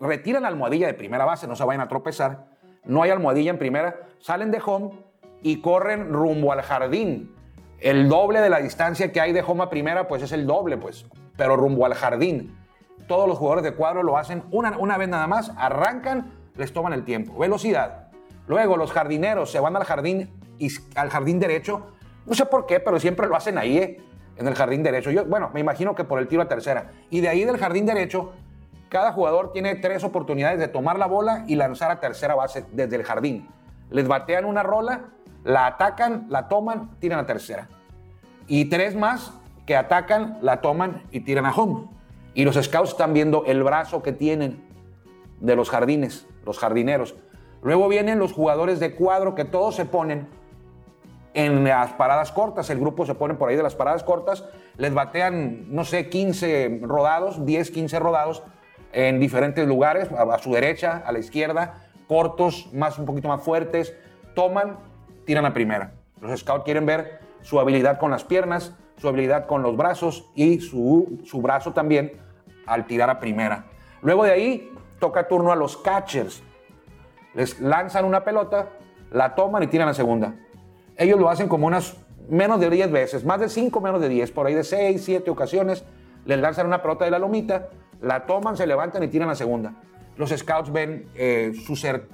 retiran 0.00 0.42
la 0.42 0.48
almohadilla 0.48 0.86
de 0.86 0.94
primera 0.94 1.24
base, 1.24 1.46
no 1.46 1.54
se 1.54 1.64
vayan 1.64 1.82
a 1.82 1.88
tropezar. 1.88 2.46
No 2.84 3.02
hay 3.02 3.10
almohadilla 3.10 3.50
en 3.50 3.58
primera, 3.58 4.08
salen 4.18 4.50
de 4.50 4.60
home 4.64 4.90
y 5.42 5.60
corren 5.60 6.12
rumbo 6.12 6.52
al 6.52 6.62
jardín. 6.62 7.34
El 7.78 8.08
doble 8.08 8.40
de 8.40 8.50
la 8.50 8.58
distancia 8.58 9.12
que 9.12 9.20
hay 9.20 9.32
de 9.32 9.42
home 9.42 9.62
a 9.62 9.70
primera, 9.70 10.08
pues 10.08 10.22
es 10.22 10.32
el 10.32 10.46
doble, 10.46 10.76
pues, 10.76 11.06
pero 11.36 11.56
rumbo 11.56 11.86
al 11.86 11.94
jardín. 11.94 12.56
Todos 13.06 13.28
los 13.28 13.38
jugadores 13.38 13.64
de 13.64 13.74
cuadro 13.74 14.02
lo 14.02 14.16
hacen 14.16 14.42
una, 14.50 14.76
una 14.78 14.96
vez 14.96 15.08
nada 15.08 15.26
más, 15.26 15.52
arrancan, 15.56 16.32
les 16.56 16.72
toman 16.72 16.92
el 16.92 17.04
tiempo, 17.04 17.38
velocidad. 17.38 18.08
Luego 18.46 18.76
los 18.76 18.92
jardineros 18.92 19.50
se 19.50 19.60
van 19.60 19.76
al 19.76 19.84
jardín, 19.84 20.30
al 20.94 21.10
jardín 21.10 21.38
derecho, 21.38 21.86
no 22.26 22.34
sé 22.34 22.46
por 22.46 22.66
qué, 22.66 22.80
pero 22.80 22.98
siempre 23.00 23.26
lo 23.26 23.36
hacen 23.36 23.58
ahí, 23.58 23.78
¿eh? 23.78 24.00
en 24.36 24.46
el 24.46 24.54
jardín 24.54 24.82
derecho. 24.82 25.10
Yo, 25.10 25.24
bueno, 25.24 25.50
me 25.52 25.60
imagino 25.60 25.94
que 25.94 26.04
por 26.04 26.18
el 26.18 26.26
tiro 26.26 26.42
a 26.42 26.48
tercera. 26.48 26.90
Y 27.10 27.20
de 27.20 27.28
ahí 27.28 27.44
del 27.44 27.58
jardín 27.58 27.86
derecho, 27.86 28.32
cada 28.90 29.12
jugador 29.12 29.52
tiene 29.52 29.76
tres 29.76 30.02
oportunidades 30.02 30.58
de 30.58 30.66
tomar 30.66 30.98
la 30.98 31.06
bola 31.06 31.44
y 31.46 31.54
lanzar 31.54 31.92
a 31.92 32.00
tercera 32.00 32.34
base 32.34 32.66
desde 32.72 32.96
el 32.96 33.04
jardín. 33.04 33.48
Les 33.88 34.08
batean 34.08 34.44
una 34.44 34.64
rola, 34.64 35.10
la 35.44 35.66
atacan, 35.66 36.26
la 36.28 36.48
toman, 36.48 36.90
tiran 36.98 37.20
a 37.20 37.26
tercera. 37.26 37.68
Y 38.48 38.64
tres 38.64 38.96
más 38.96 39.32
que 39.64 39.76
atacan, 39.76 40.38
la 40.42 40.60
toman 40.60 41.04
y 41.12 41.20
tiran 41.20 41.46
a 41.46 41.52
home. 41.52 41.88
Y 42.34 42.44
los 42.44 42.56
scouts 42.56 42.90
están 42.90 43.14
viendo 43.14 43.44
el 43.46 43.62
brazo 43.62 44.02
que 44.02 44.12
tienen 44.12 44.66
de 45.38 45.54
los 45.54 45.70
jardines, 45.70 46.26
los 46.44 46.58
jardineros. 46.58 47.14
Luego 47.62 47.88
vienen 47.88 48.18
los 48.18 48.32
jugadores 48.32 48.80
de 48.80 48.96
cuadro 48.96 49.36
que 49.36 49.44
todos 49.44 49.76
se 49.76 49.84
ponen 49.84 50.26
en 51.34 51.62
las 51.62 51.92
paradas 51.92 52.32
cortas. 52.32 52.70
El 52.70 52.80
grupo 52.80 53.06
se 53.06 53.14
pone 53.14 53.34
por 53.34 53.50
ahí 53.50 53.56
de 53.56 53.62
las 53.62 53.76
paradas 53.76 54.02
cortas, 54.02 54.44
les 54.78 54.92
batean, 54.92 55.72
no 55.72 55.84
sé, 55.84 56.08
15 56.08 56.80
rodados, 56.82 57.46
10, 57.46 57.70
15 57.70 57.98
rodados 58.00 58.42
en 58.92 59.20
diferentes 59.20 59.66
lugares, 59.66 60.08
a, 60.12 60.38
su 60.38 60.52
derecha, 60.52 61.02
a 61.04 61.12
la 61.12 61.18
izquierda, 61.18 61.74
cortos, 62.08 62.68
más 62.72 62.98
un 62.98 63.06
poquito 63.06 63.28
más 63.28 63.42
fuertes, 63.42 63.94
toman, 64.34 64.78
tiran 65.24 65.46
a 65.46 65.52
primera. 65.52 65.92
Los 66.20 66.40
scouts 66.40 66.64
quieren 66.64 66.86
ver 66.86 67.20
su 67.42 67.60
habilidad 67.60 67.98
con 67.98 68.10
las 68.10 68.24
piernas, 68.24 68.74
su 68.96 69.08
habilidad 69.08 69.46
con 69.46 69.62
los 69.62 69.76
brazos 69.76 70.30
y 70.34 70.60
su, 70.60 71.20
su 71.24 71.40
brazo 71.40 71.72
también 71.72 72.12
al 72.66 72.86
tirar 72.86 73.10
a 73.10 73.20
primera. 73.20 73.64
Luego 74.02 74.24
de 74.24 74.32
ahí 74.32 74.72
toca 74.98 75.26
turno 75.26 75.52
a 75.52 75.56
los 75.56 75.76
catchers. 75.76 76.42
Les 77.34 77.60
lanzan 77.60 78.04
una 78.04 78.24
pelota, 78.24 78.68
la 79.10 79.34
toman 79.34 79.62
y 79.62 79.66
tiran 79.68 79.88
a 79.88 79.94
segunda. 79.94 80.34
Ellos 80.96 81.18
lo 81.18 81.30
hacen 81.30 81.48
como 81.48 81.66
unas 81.66 81.96
menos 82.28 82.60
de 82.60 82.70
10 82.70 82.92
veces, 82.92 83.24
más 83.24 83.40
de 83.40 83.48
5, 83.48 83.80
menos 83.80 84.00
de 84.00 84.08
10, 84.08 84.30
por 84.32 84.46
ahí 84.46 84.54
de 84.54 84.64
6, 84.64 85.02
7 85.02 85.30
ocasiones. 85.30 85.84
Les 86.24 86.38
lanzan 86.38 86.66
una 86.66 86.82
pelota 86.82 87.04
de 87.04 87.10
la 87.10 87.18
lomita, 87.18 87.70
la 88.00 88.26
toman, 88.26 88.56
se 88.56 88.66
levantan 88.66 89.02
y 89.02 89.08
tiran 89.08 89.30
a 89.30 89.34
segunda. 89.34 89.74
Los 90.16 90.30
scouts 90.30 90.70
ven 90.72 91.06
eh, 91.14 91.52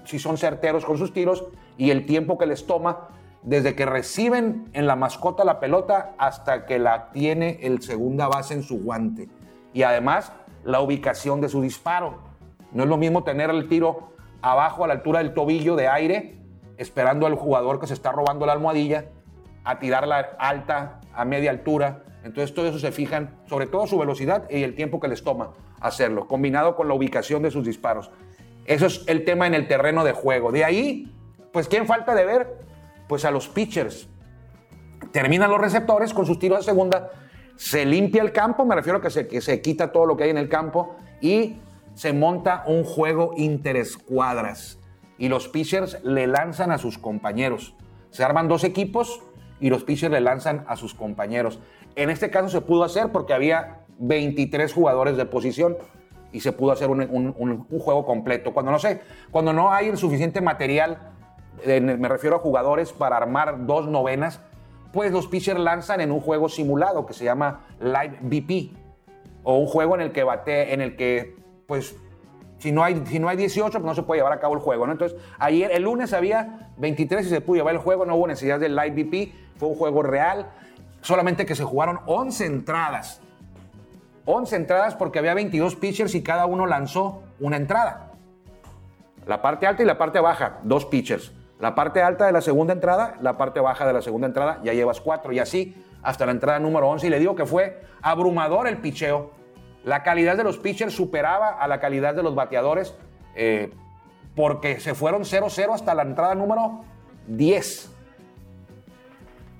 si 0.04 0.18
son 0.18 0.36
certeros 0.36 0.84
con 0.84 0.98
sus 0.98 1.12
tiros 1.12 1.44
y 1.76 1.90
el 1.90 2.06
tiempo 2.06 2.38
que 2.38 2.46
les 2.46 2.66
toma 2.66 3.08
desde 3.42 3.74
que 3.74 3.86
reciben 3.86 4.68
en 4.72 4.86
la 4.86 4.96
mascota 4.96 5.44
la 5.44 5.60
pelota 5.60 6.14
hasta 6.18 6.66
que 6.66 6.78
la 6.78 7.10
tiene 7.10 7.58
el 7.62 7.82
segunda 7.82 8.28
base 8.28 8.54
en 8.54 8.62
su 8.62 8.80
guante. 8.80 9.28
Y 9.72 9.82
además 9.82 10.32
la 10.64 10.80
ubicación 10.80 11.40
de 11.40 11.48
su 11.48 11.62
disparo. 11.62 12.18
No 12.72 12.82
es 12.82 12.88
lo 12.88 12.96
mismo 12.96 13.24
tener 13.24 13.50
el 13.50 13.68
tiro 13.68 14.10
abajo 14.42 14.84
a 14.84 14.88
la 14.88 14.94
altura 14.94 15.20
del 15.20 15.34
tobillo 15.34 15.76
de 15.76 15.88
aire 15.88 16.38
esperando 16.76 17.26
al 17.26 17.34
jugador 17.34 17.80
que 17.80 17.86
se 17.86 17.94
está 17.94 18.12
robando 18.12 18.46
la 18.46 18.52
almohadilla 18.52 19.06
a 19.64 19.78
tirarla 19.78 20.36
alta, 20.38 21.00
a 21.14 21.24
media 21.24 21.50
altura. 21.50 22.04
Entonces 22.24 22.54
todo 22.54 22.66
eso 22.66 22.78
se 22.78 22.92
fijan, 22.92 23.38
sobre 23.46 23.66
todo 23.66 23.86
su 23.86 23.98
velocidad 23.98 24.48
y 24.50 24.62
el 24.62 24.74
tiempo 24.74 25.00
que 25.00 25.08
les 25.08 25.22
toma 25.22 25.50
hacerlo, 25.80 26.26
combinado 26.26 26.76
con 26.76 26.88
la 26.88 26.94
ubicación 26.94 27.42
de 27.42 27.50
sus 27.50 27.64
disparos. 27.64 28.10
Eso 28.64 28.86
es 28.86 29.04
el 29.06 29.24
tema 29.24 29.46
en 29.46 29.54
el 29.54 29.68
terreno 29.68 30.04
de 30.04 30.12
juego. 30.12 30.52
De 30.52 30.64
ahí, 30.64 31.12
pues 31.52 31.68
¿quién 31.68 31.86
falta 31.86 32.14
de 32.14 32.24
ver? 32.24 32.58
Pues 33.08 33.24
a 33.24 33.30
los 33.30 33.48
pitchers. 33.48 34.08
Terminan 35.12 35.50
los 35.50 35.60
receptores 35.60 36.12
con 36.12 36.26
sus 36.26 36.38
tiros 36.38 36.58
de 36.58 36.64
segunda, 36.64 37.10
se 37.54 37.86
limpia 37.86 38.22
el 38.22 38.32
campo, 38.32 38.64
me 38.64 38.74
refiero 38.74 38.98
a 38.98 39.02
que 39.02 39.10
se, 39.10 39.28
que 39.28 39.40
se 39.40 39.62
quita 39.62 39.92
todo 39.92 40.06
lo 40.06 40.16
que 40.16 40.24
hay 40.24 40.30
en 40.30 40.38
el 40.38 40.48
campo 40.48 40.96
y 41.20 41.60
se 41.94 42.12
monta 42.12 42.64
un 42.66 42.84
juego 42.84 43.32
interescuadras 43.36 44.78
y 45.18 45.28
los 45.28 45.48
pitchers 45.48 46.02
le 46.04 46.26
lanzan 46.26 46.70
a 46.70 46.78
sus 46.78 46.98
compañeros. 46.98 47.74
Se 48.10 48.24
arman 48.24 48.48
dos 48.48 48.64
equipos 48.64 49.22
y 49.60 49.70
los 49.70 49.84
pitchers 49.84 50.12
le 50.12 50.20
lanzan 50.20 50.64
a 50.68 50.76
sus 50.76 50.94
compañeros. 50.94 51.60
En 51.94 52.10
este 52.10 52.30
caso 52.30 52.48
se 52.48 52.60
pudo 52.60 52.84
hacer 52.84 53.10
porque 53.12 53.32
había 53.32 53.85
23 53.98 54.72
jugadores 54.72 55.16
de 55.16 55.26
posición 55.26 55.76
y 56.32 56.40
se 56.40 56.52
pudo 56.52 56.72
hacer 56.72 56.90
un, 56.90 57.66
juego 57.80 58.04
completo. 58.04 58.52
Cuando 58.52 58.72
no 58.72 58.78
sé, 58.78 59.00
cuando 59.30 59.52
no 59.52 59.72
hay 59.72 59.88
el 59.88 59.96
suficiente 59.96 60.40
material, 60.40 61.12
me 61.64 62.08
refiero 62.08 62.36
a 62.36 62.38
jugadores 62.40 62.92
para 62.92 63.16
armar 63.16 63.66
dos 63.66 63.88
novenas, 63.88 64.40
pues 64.92 65.12
los 65.12 65.26
pitchers 65.26 65.60
lanzan 65.60 66.00
en 66.00 66.10
un 66.10 66.20
juego 66.20 66.48
simulado 66.48 67.06
que 67.06 67.14
se 67.14 67.24
llama 67.24 67.66
Live 67.80 68.18
BP 68.22 68.76
o 69.42 69.58
un 69.58 69.66
juego 69.66 69.94
en 69.94 70.00
el 70.00 70.12
que 70.12 70.24
bate, 70.24 70.74
en 70.74 70.80
el 70.80 70.96
que 70.96 71.36
pues 71.66 71.96
si 72.58 72.72
no, 72.72 72.82
hay, 72.82 73.02
si 73.06 73.18
no 73.18 73.28
hay 73.28 73.36
18, 73.36 73.70
pues 73.70 73.84
no 73.84 73.94
se 73.94 74.02
puede 74.02 74.20
llevar 74.20 74.32
a 74.32 74.40
cabo 74.40 74.54
el 74.54 74.60
juego. 74.60 74.90
Entonces, 74.90 75.18
ayer, 75.38 75.70
el 75.72 75.82
lunes 75.82 76.12
había 76.12 76.70
23 76.78 77.26
y 77.26 77.28
se 77.28 77.40
pudo 77.40 77.56
llevar 77.56 77.74
el 77.74 77.80
juego, 77.80 78.06
no 78.06 78.16
hubo 78.16 78.26
necesidad 78.26 78.58
del 78.58 78.74
Live 78.74 79.04
BP, 79.04 79.58
fue 79.58 79.68
un 79.68 79.74
juego 79.74 80.02
real, 80.02 80.50
solamente 81.02 81.44
que 81.44 81.54
se 81.54 81.64
jugaron 81.64 82.00
11 82.06 82.46
entradas. 82.46 83.20
11 84.26 84.56
entradas 84.56 84.94
porque 84.94 85.18
había 85.18 85.34
22 85.34 85.76
pitchers 85.76 86.14
y 86.14 86.22
cada 86.22 86.46
uno 86.46 86.66
lanzó 86.66 87.22
una 87.40 87.56
entrada. 87.56 88.12
La 89.26 89.40
parte 89.40 89.66
alta 89.66 89.82
y 89.82 89.86
la 89.86 89.98
parte 89.98 90.20
baja, 90.20 90.58
dos 90.62 90.84
pitchers. 90.84 91.32
La 91.58 91.74
parte 91.74 92.02
alta 92.02 92.26
de 92.26 92.32
la 92.32 92.42
segunda 92.42 92.74
entrada, 92.74 93.16
la 93.22 93.38
parte 93.38 93.60
baja 93.60 93.86
de 93.86 93.94
la 93.94 94.02
segunda 94.02 94.26
entrada, 94.26 94.60
ya 94.62 94.74
llevas 94.74 95.00
cuatro. 95.00 95.32
Y 95.32 95.38
así 95.38 95.74
hasta 96.02 96.26
la 96.26 96.32
entrada 96.32 96.58
número 96.58 96.88
11. 96.88 97.06
Y 97.06 97.10
le 97.10 97.18
digo 97.18 97.34
que 97.34 97.46
fue 97.46 97.80
abrumador 98.02 98.68
el 98.68 98.76
picheo 98.76 99.30
la 99.86 100.02
calidad 100.02 100.36
de 100.36 100.42
los 100.42 100.58
pitchers 100.58 100.92
superaba 100.92 101.48
a 101.48 101.68
la 101.68 101.78
calidad 101.78 102.12
de 102.12 102.24
los 102.24 102.34
bateadores 102.34 102.96
eh, 103.36 103.72
porque 104.34 104.80
se 104.80 104.96
fueron 104.96 105.22
0-0 105.22 105.72
hasta 105.72 105.94
la 105.94 106.02
entrada 106.02 106.34
número 106.34 106.80
10. 107.28 107.92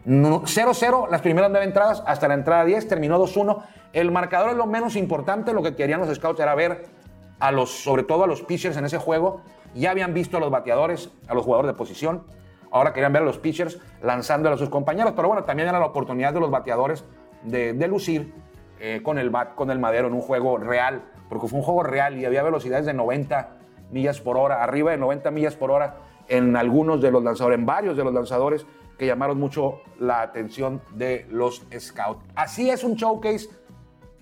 0-0 0.07 1.09
las 1.11 1.21
primeras 1.21 1.51
nueve 1.51 1.67
entradas 1.67 2.03
hasta 2.07 2.29
la 2.29 2.35
entrada 2.35 2.65
10, 2.65 2.87
terminó 2.87 3.19
2-1. 3.19 3.63
El 3.93 4.13
marcador 4.13 4.51
es 4.51 4.57
lo 4.57 4.67
menos 4.67 4.95
importante, 4.95 5.53
lo 5.53 5.63
que 5.63 5.75
querían 5.75 6.01
los 6.01 6.15
scouts 6.15 6.39
era 6.39 6.55
ver 6.55 6.85
a 7.41 7.51
los, 7.51 7.71
sobre 7.71 8.05
todo 8.05 8.25
a 8.25 8.27
los 8.27 8.43
pitchers 8.43 8.77
en 8.77 8.85
ese 8.85 8.99
juego. 8.99 9.41
Ya 9.75 9.91
habían 9.91 10.15
visto 10.15 10.37
a 10.37 10.41
los 10.41 10.51
bateadores, 10.51 11.11
a 11.27 11.35
los 11.35 11.45
jugadores 11.45 11.73
de 11.73 11.77
posición. 11.77 12.23
Ahora 12.71 12.93
querían 12.93 13.13
ver 13.13 13.23
a 13.23 13.25
los 13.25 13.39
pitchers 13.39 13.81
lanzando 14.01 14.51
a 14.51 14.57
sus 14.57 14.69
compañeros, 14.69 15.13
pero 15.17 15.29
bueno, 15.29 15.45
también 15.45 15.69
era 15.69 15.79
la 15.79 15.87
oportunidad 15.87 16.33
de 16.33 16.41
los 16.41 16.51
bateadores 16.51 17.05
de, 17.43 17.73
lucir 17.89 18.33
eh, 18.81 19.01
con 19.03 19.19
el 19.19 19.33
con 19.55 19.71
el 19.71 19.79
madero 19.79 20.09
en 20.09 20.15
un 20.15 20.21
juego 20.21 20.57
real, 20.57 21.03
porque 21.29 21.49
fue 21.49 21.59
un 21.59 21.65
juego 21.65 21.83
real 21.83 22.17
y 22.17 22.25
había 22.25 22.43
velocidades 22.43 22.87
de 22.87 22.95
90 22.95 23.49
millas 23.91 24.21
por 24.21 24.37
hora, 24.37 24.63
arriba 24.63 24.93
de 24.93 24.99
90 24.99 25.31
millas 25.31 25.57
por 25.57 25.71
hora 25.71 25.97
en 26.29 26.57
algunos 26.57 27.01
de 27.01 27.11
los 27.11 27.23
lanzadores, 27.23 27.59
en 27.59 27.67
varios 27.67 27.97
de 27.97 28.05
los 28.05 28.13
lanzadores 28.13 28.67
que 28.99 29.07
llamaron 29.07 29.39
mucho 29.39 29.81
la 29.99 30.23
atención 30.23 30.81
de 30.95 31.27
los 31.31 31.63
scouts. 31.79 32.25
Así 32.35 32.71
es 32.71 32.85
un 32.85 32.95
showcase 32.95 33.49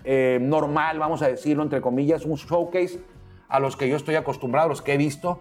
eh, 0.03 0.37
normal, 0.41 0.99
vamos 0.99 1.21
a 1.21 1.27
decirlo 1.27 1.63
entre 1.63 1.81
comillas, 1.81 2.25
un 2.25 2.35
showcase 2.35 2.99
a 3.47 3.59
los 3.59 3.77
que 3.77 3.87
yo 3.87 3.95
estoy 3.95 4.15
acostumbrado, 4.15 4.69
los 4.69 4.81
que 4.81 4.93
he 4.93 4.97
visto. 4.97 5.39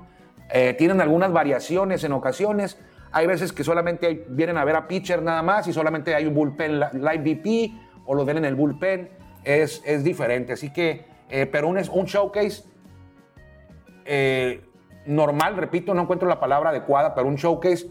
Eh, 0.51 0.75
tienen 0.75 1.01
algunas 1.01 1.33
variaciones 1.33 2.05
en 2.05 2.13
ocasiones. 2.13 2.79
Hay 3.13 3.27
veces 3.27 3.53
que 3.53 3.65
solamente 3.65 4.27
vienen 4.29 4.57
a 4.57 4.65
ver 4.65 4.77
a 4.77 4.87
pitcher 4.87 5.23
nada 5.23 5.43
más 5.43 5.67
y 5.67 5.73
solamente 5.73 6.15
hay 6.15 6.27
un 6.27 6.35
bullpen 6.35 6.81
live 6.81 7.19
VP 7.19 7.73
o 8.07 8.15
lo 8.15 8.25
ven 8.25 8.39
en 8.39 8.45
el 8.45 8.55
bullpen, 8.55 9.11
es, 9.45 9.83
es 9.85 10.05
diferente. 10.05 10.53
Así 10.53 10.73
que, 10.73 11.07
eh, 11.31 11.47
pero 11.47 11.69
un, 11.69 11.79
un 11.79 12.05
showcase 12.05 12.65
normal, 15.07 15.57
repito, 15.57 15.95
no 15.95 16.03
encuentro 16.03 16.29
la 16.29 16.39
palabra 16.39 16.71
adecuada, 16.71 17.15
pero 17.15 17.27
un 17.27 17.37
showcase 17.37 17.87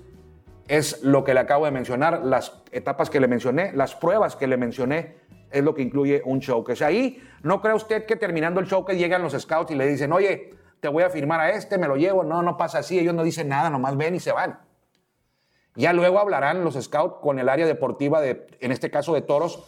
es 0.67 1.03
lo 1.03 1.23
que 1.23 1.33
le 1.33 1.41
acabo 1.41 1.65
de 1.65 1.71
mencionar, 1.71 2.23
las 2.23 2.53
etapas 2.71 3.09
que 3.09 3.19
le 3.19 3.27
mencioné, 3.27 3.71
las 3.73 3.95
pruebas 3.95 4.35
que 4.35 4.47
le 4.47 4.57
mencioné, 4.57 5.15
es 5.51 5.63
lo 5.63 5.75
que 5.75 5.83
incluye 5.83 6.21
un 6.25 6.39
showcase. 6.39 6.83
Ahí, 6.83 7.21
no 7.43 7.61
cree 7.61 7.75
usted 7.75 8.05
que 8.05 8.15
terminando 8.15 8.59
el 8.59 8.65
showcase 8.65 8.97
llegan 8.97 9.21
los 9.21 9.33
scouts 9.33 9.71
y 9.71 9.75
le 9.75 9.85
dicen, 9.85 10.11
oye, 10.11 10.51
te 10.79 10.87
voy 10.87 11.03
a 11.03 11.09
firmar 11.09 11.39
a 11.39 11.51
este, 11.51 11.77
me 11.77 11.87
lo 11.87 11.95
llevo. 11.95 12.23
No, 12.23 12.41
no 12.41 12.57
pasa 12.57 12.79
así, 12.79 12.97
ellos 12.97 13.13
no 13.13 13.23
dicen 13.23 13.49
nada, 13.49 13.69
nomás 13.69 13.95
ven 13.95 14.15
y 14.15 14.19
se 14.19 14.31
van. 14.31 14.59
Ya 15.75 15.93
luego 15.93 16.19
hablarán 16.19 16.63
los 16.63 16.75
scouts 16.75 17.17
con 17.21 17.39
el 17.39 17.49
área 17.49 17.65
deportiva 17.65 18.19
de, 18.19 18.47
en 18.59 18.71
este 18.71 18.89
caso 18.89 19.13
de 19.13 19.21
toros, 19.21 19.63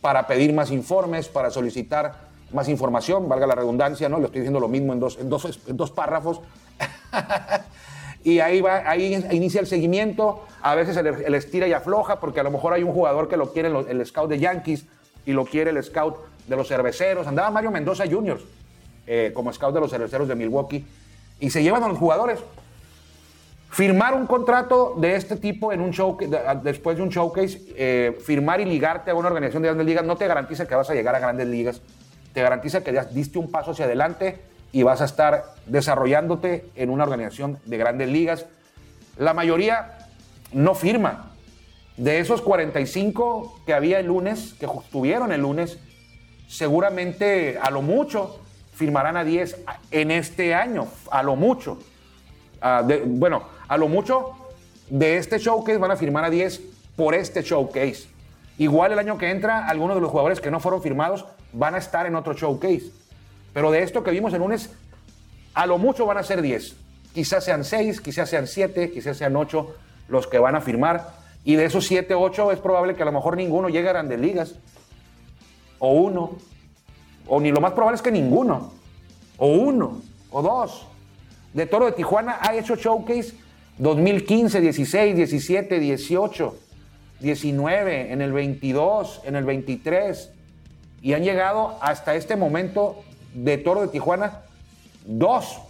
para 0.00 0.26
pedir 0.26 0.52
más 0.52 0.70
informes, 0.70 1.28
para 1.28 1.50
solicitar 1.50 2.30
más 2.52 2.68
información, 2.68 3.28
valga 3.28 3.46
la 3.46 3.54
redundancia, 3.54 4.08
¿no? 4.08 4.18
Le 4.18 4.26
estoy 4.26 4.40
diciendo 4.40 4.60
lo 4.60 4.68
mismo 4.68 4.92
en 4.92 5.00
dos, 5.00 5.18
en 5.18 5.28
dos, 5.28 5.60
en 5.66 5.76
dos 5.76 5.90
párrafos. 5.90 6.40
y 8.22 8.40
ahí, 8.40 8.60
va, 8.60 8.88
ahí 8.88 9.14
inicia 9.30 9.60
el 9.60 9.66
seguimiento, 9.66 10.44
a 10.62 10.74
veces 10.74 10.96
el, 10.96 11.34
estira 11.34 11.66
y 11.66 11.72
afloja, 11.72 12.20
porque 12.20 12.40
a 12.40 12.42
lo 12.42 12.50
mejor 12.50 12.74
hay 12.74 12.82
un 12.82 12.92
jugador 12.92 13.28
que 13.28 13.36
lo 13.36 13.52
quiere 13.52 13.70
el, 13.88 14.06
scout 14.06 14.28
de 14.28 14.38
Yankees 14.38 14.84
y 15.24 15.32
lo 15.32 15.46
quiere 15.46 15.70
el 15.70 15.82
scout 15.82 16.16
de 16.46 16.56
los 16.56 16.68
cerveceros. 16.68 17.26
Andaba 17.26 17.50
Mario 17.50 17.70
Mendoza 17.70 18.04
Jr. 18.08 18.38
Eh, 19.06 19.32
como 19.34 19.52
scout 19.52 19.74
de 19.74 19.80
los 19.80 19.90
cerveceros 19.90 20.28
de 20.28 20.34
Milwaukee. 20.34 20.84
Y 21.40 21.48
se 21.48 21.62
llevan 21.62 21.82
a 21.82 21.88
los 21.88 21.96
jugadores. 21.96 22.38
Firmar 23.70 24.14
un 24.14 24.26
contrato 24.26 24.96
de 24.98 25.14
este 25.14 25.36
tipo 25.36 25.72
en 25.72 25.80
un 25.80 25.92
show, 25.92 26.18
después 26.62 26.96
de 26.96 27.02
un 27.02 27.08
showcase, 27.08 27.62
eh, 27.76 28.18
firmar 28.22 28.60
y 28.60 28.64
ligarte 28.66 29.12
a 29.12 29.14
una 29.14 29.28
organización 29.28 29.62
de 29.62 29.68
grandes 29.68 29.86
ligas 29.86 30.04
no 30.04 30.16
te 30.16 30.26
garantiza 30.26 30.66
que 30.66 30.74
vas 30.74 30.90
a 30.90 30.94
llegar 30.94 31.14
a 31.14 31.20
grandes 31.20 31.46
ligas. 31.46 31.80
Te 32.34 32.42
garantiza 32.42 32.82
que 32.82 32.92
diste 33.12 33.38
un 33.38 33.50
paso 33.50 33.70
hacia 33.70 33.86
adelante 33.86 34.40
y 34.72 34.82
vas 34.82 35.00
a 35.00 35.04
estar 35.04 35.54
desarrollándote 35.66 36.70
en 36.74 36.90
una 36.90 37.04
organización 37.04 37.58
de 37.64 37.76
grandes 37.76 38.08
ligas. 38.08 38.46
La 39.18 39.34
mayoría 39.34 39.98
no 40.52 40.74
firma. 40.74 41.32
De 41.96 42.18
esos 42.18 42.40
45 42.40 43.62
que 43.66 43.74
había 43.74 43.98
el 43.98 44.06
lunes, 44.06 44.54
que 44.58 44.66
estuvieron 44.66 45.32
el 45.32 45.42
lunes, 45.42 45.78
seguramente 46.48 47.58
a 47.60 47.70
lo 47.70 47.82
mucho 47.82 48.40
firmarán 48.74 49.18
a 49.18 49.24
10 49.24 49.64
en 49.90 50.10
este 50.10 50.54
año, 50.54 50.88
a 51.10 51.22
lo 51.22 51.36
mucho. 51.36 51.78
Ah, 52.62 52.82
bueno, 53.04 53.42
a 53.68 53.76
lo 53.76 53.88
mucho 53.88 54.32
de 54.88 55.18
este 55.18 55.38
showcase 55.38 55.78
van 55.78 55.90
a 55.90 55.96
firmar 55.96 56.24
a 56.24 56.30
10 56.30 56.60
por 56.96 57.14
este 57.14 57.42
showcase. 57.42 58.08
Igual 58.56 58.92
el 58.92 58.98
año 58.98 59.18
que 59.18 59.30
entra, 59.30 59.66
algunos 59.66 59.96
de 59.96 60.00
los 60.00 60.10
jugadores 60.10 60.40
que 60.40 60.50
no 60.50 60.60
fueron 60.60 60.82
firmados 60.82 61.26
van 61.52 61.74
a 61.74 61.78
estar 61.78 62.06
en 62.06 62.14
otro 62.14 62.32
showcase. 62.32 62.90
Pero 63.52 63.70
de 63.70 63.82
esto 63.82 64.02
que 64.02 64.10
vimos 64.10 64.32
el 64.32 64.40
lunes, 64.40 64.70
a 65.54 65.66
lo 65.66 65.78
mucho 65.78 66.06
van 66.06 66.18
a 66.18 66.22
ser 66.22 66.42
10. 66.42 66.76
Quizás 67.14 67.44
sean 67.44 67.64
6, 67.64 68.00
quizás 68.00 68.30
sean 68.30 68.46
7, 68.46 68.90
quizás 68.92 69.16
sean 69.16 69.36
8 69.36 69.74
los 70.08 70.26
que 70.26 70.38
van 70.38 70.54
a 70.54 70.60
firmar. 70.60 71.14
Y 71.44 71.56
de 71.56 71.64
esos 71.64 71.86
7, 71.86 72.14
8 72.14 72.52
es 72.52 72.60
probable 72.60 72.94
que 72.94 73.02
a 73.02 73.06
lo 73.06 73.12
mejor 73.12 73.36
ninguno 73.36 73.68
llegue 73.68 73.88
a 73.88 73.92
grandes 73.92 74.20
ligas. 74.20 74.54
O 75.78 75.92
uno. 75.92 76.36
O 77.26 77.40
ni 77.40 77.50
lo 77.50 77.60
más 77.60 77.72
probable 77.72 77.96
es 77.96 78.02
que 78.02 78.12
ninguno. 78.12 78.72
O 79.38 79.48
uno. 79.48 80.02
O 80.30 80.42
dos. 80.42 80.86
De 81.54 81.66
Toro 81.66 81.86
de 81.86 81.92
Tijuana 81.92 82.38
ha 82.40 82.54
hecho 82.54 82.76
showcase 82.76 83.34
2015, 83.78 84.60
16, 84.60 85.16
17, 85.16 85.80
18, 85.80 86.58
19, 87.20 88.12
en 88.12 88.20
el 88.20 88.32
22, 88.32 89.22
en 89.24 89.36
el 89.36 89.44
23. 89.44 90.30
Y 91.02 91.14
han 91.14 91.24
llegado 91.24 91.78
hasta 91.80 92.14
este 92.14 92.36
momento 92.36 93.02
de 93.34 93.58
Toro 93.58 93.82
de 93.82 93.88
Tijuana 93.88 94.42
dos. 95.04 95.60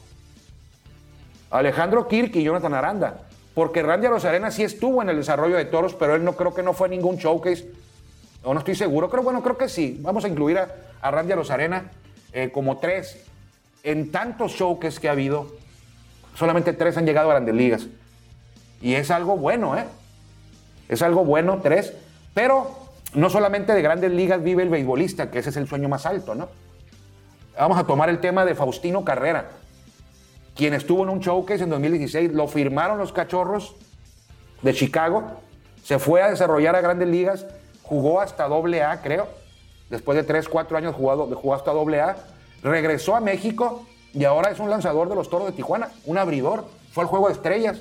Alejandro 1.51 2.07
Kirk 2.09 2.35
y 2.37 2.43
Jonathan 2.43 2.75
Aranda. 2.75 3.23
Porque 3.55 3.83
Randy 3.83 4.07
Rosarena 4.07 4.51
sí 4.51 4.63
estuvo 4.63 5.03
en 5.03 5.09
el 5.09 5.17
desarrollo 5.17 5.57
de 5.57 5.65
toros, 5.65 5.95
pero 5.95 6.15
él 6.15 6.25
no 6.25 6.37
creo 6.37 6.55
que 6.55 6.63
no 6.63 6.73
fue 6.73 6.89
ningún 6.89 7.17
showcase. 7.17 7.69
O 8.45 8.55
no 8.55 8.61
estoy 8.61 8.77
seguro. 8.77 9.11
Creo, 9.11 9.23
bueno, 9.23 9.43
creo 9.43 9.59
que 9.59 9.69
sí. 9.69 9.99
Vamos 10.01 10.25
a 10.25 10.29
incluir 10.29 10.59
a, 10.59 10.69
a 11.03 11.11
Randy 11.11 11.35
Rosarena 11.35 11.91
eh, 12.33 12.51
como 12.53 12.79
tres. 12.79 13.25
En 13.83 14.13
tantos 14.13 14.53
showcases 14.53 15.01
que 15.01 15.09
ha 15.09 15.13
habido, 15.13 15.49
solamente 16.37 16.73
tres 16.73 16.97
han 16.97 17.07
llegado 17.07 17.29
a 17.31 17.35
grandes 17.35 17.55
ligas. 17.55 17.87
Y 18.81 18.95
es 18.95 19.11
algo 19.11 19.37
bueno, 19.37 19.77
¿eh? 19.77 19.85
Es 20.89 21.03
algo 21.03 21.25
bueno, 21.25 21.61
tres. 21.63 21.93
Pero 22.33 22.71
no 23.15 23.29
solamente 23.29 23.75
de 23.75 23.83
grandes 23.83 24.13
ligas 24.13 24.43
vive 24.43 24.63
el 24.63 24.69
beisbolista, 24.69 25.31
que 25.31 25.41
ese 25.41 25.51
es 25.51 25.57
el 25.57 25.67
sueño 25.67 25.89
más 25.89 26.07
alto, 26.07 26.35
¿no? 26.35 26.49
Vamos 27.59 27.79
a 27.79 27.85
tomar 27.85 28.09
el 28.09 28.21
tema 28.21 28.45
de 28.45 28.55
Faustino 28.55 29.05
Carrera 29.05 29.51
quien 30.61 30.75
estuvo 30.75 31.03
en 31.05 31.09
un 31.09 31.21
showcase 31.21 31.65
en 31.65 31.71
2016, 31.71 32.33
lo 32.33 32.47
firmaron 32.47 32.99
los 32.99 33.13
cachorros 33.13 33.77
de 34.61 34.75
Chicago, 34.75 35.41
se 35.83 35.99
fue 35.99 36.23
a 36.23 36.29
desarrollar 36.29 36.77
a 36.77 36.83
grandes 36.83 37.09
ligas, 37.09 37.47
jugó 37.83 38.21
hasta 38.21 38.47
doble 38.47 38.83
A, 38.83 39.01
creo, 39.01 39.27
después 39.89 40.17
de 40.17 40.23
3, 40.23 40.49
4 40.51 40.77
años 40.77 40.95
jugado, 40.95 41.27
jugó 41.35 41.55
hasta 41.55 41.73
doble 41.73 42.03
A, 42.03 42.17
regresó 42.63 43.17
a 43.17 43.21
México 43.21 43.87
y 44.13 44.25
ahora 44.25 44.51
es 44.51 44.61
un 44.61 44.69
lanzador 44.69 45.09
de 45.09 45.15
los 45.15 45.31
Toros 45.31 45.47
de 45.47 45.55
Tijuana, 45.55 45.89
un 46.05 46.19
abridor, 46.19 46.67
fue 46.93 47.05
al 47.05 47.09
Juego 47.09 47.29
de 47.29 47.33
Estrellas, 47.33 47.81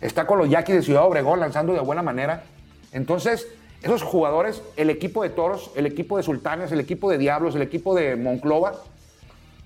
está 0.00 0.26
con 0.26 0.38
los 0.38 0.48
Yaquis 0.48 0.76
de 0.76 0.82
Ciudad 0.82 1.04
Obregón 1.04 1.40
lanzando 1.40 1.74
de 1.74 1.80
buena 1.80 2.02
manera. 2.02 2.44
Entonces, 2.92 3.46
esos 3.82 4.02
jugadores, 4.02 4.62
el 4.76 4.90
equipo 4.90 5.22
de 5.22 5.30
Toros, 5.30 5.70
el 5.76 5.86
equipo 5.86 6.16
de 6.16 6.22
Sultanes, 6.22 6.70
el 6.72 6.80
equipo 6.80 7.10
de 7.10 7.18
Diablos, 7.18 7.54
el 7.54 7.62
equipo 7.62 7.94
de 7.94 8.16
Monclova, 8.16 8.74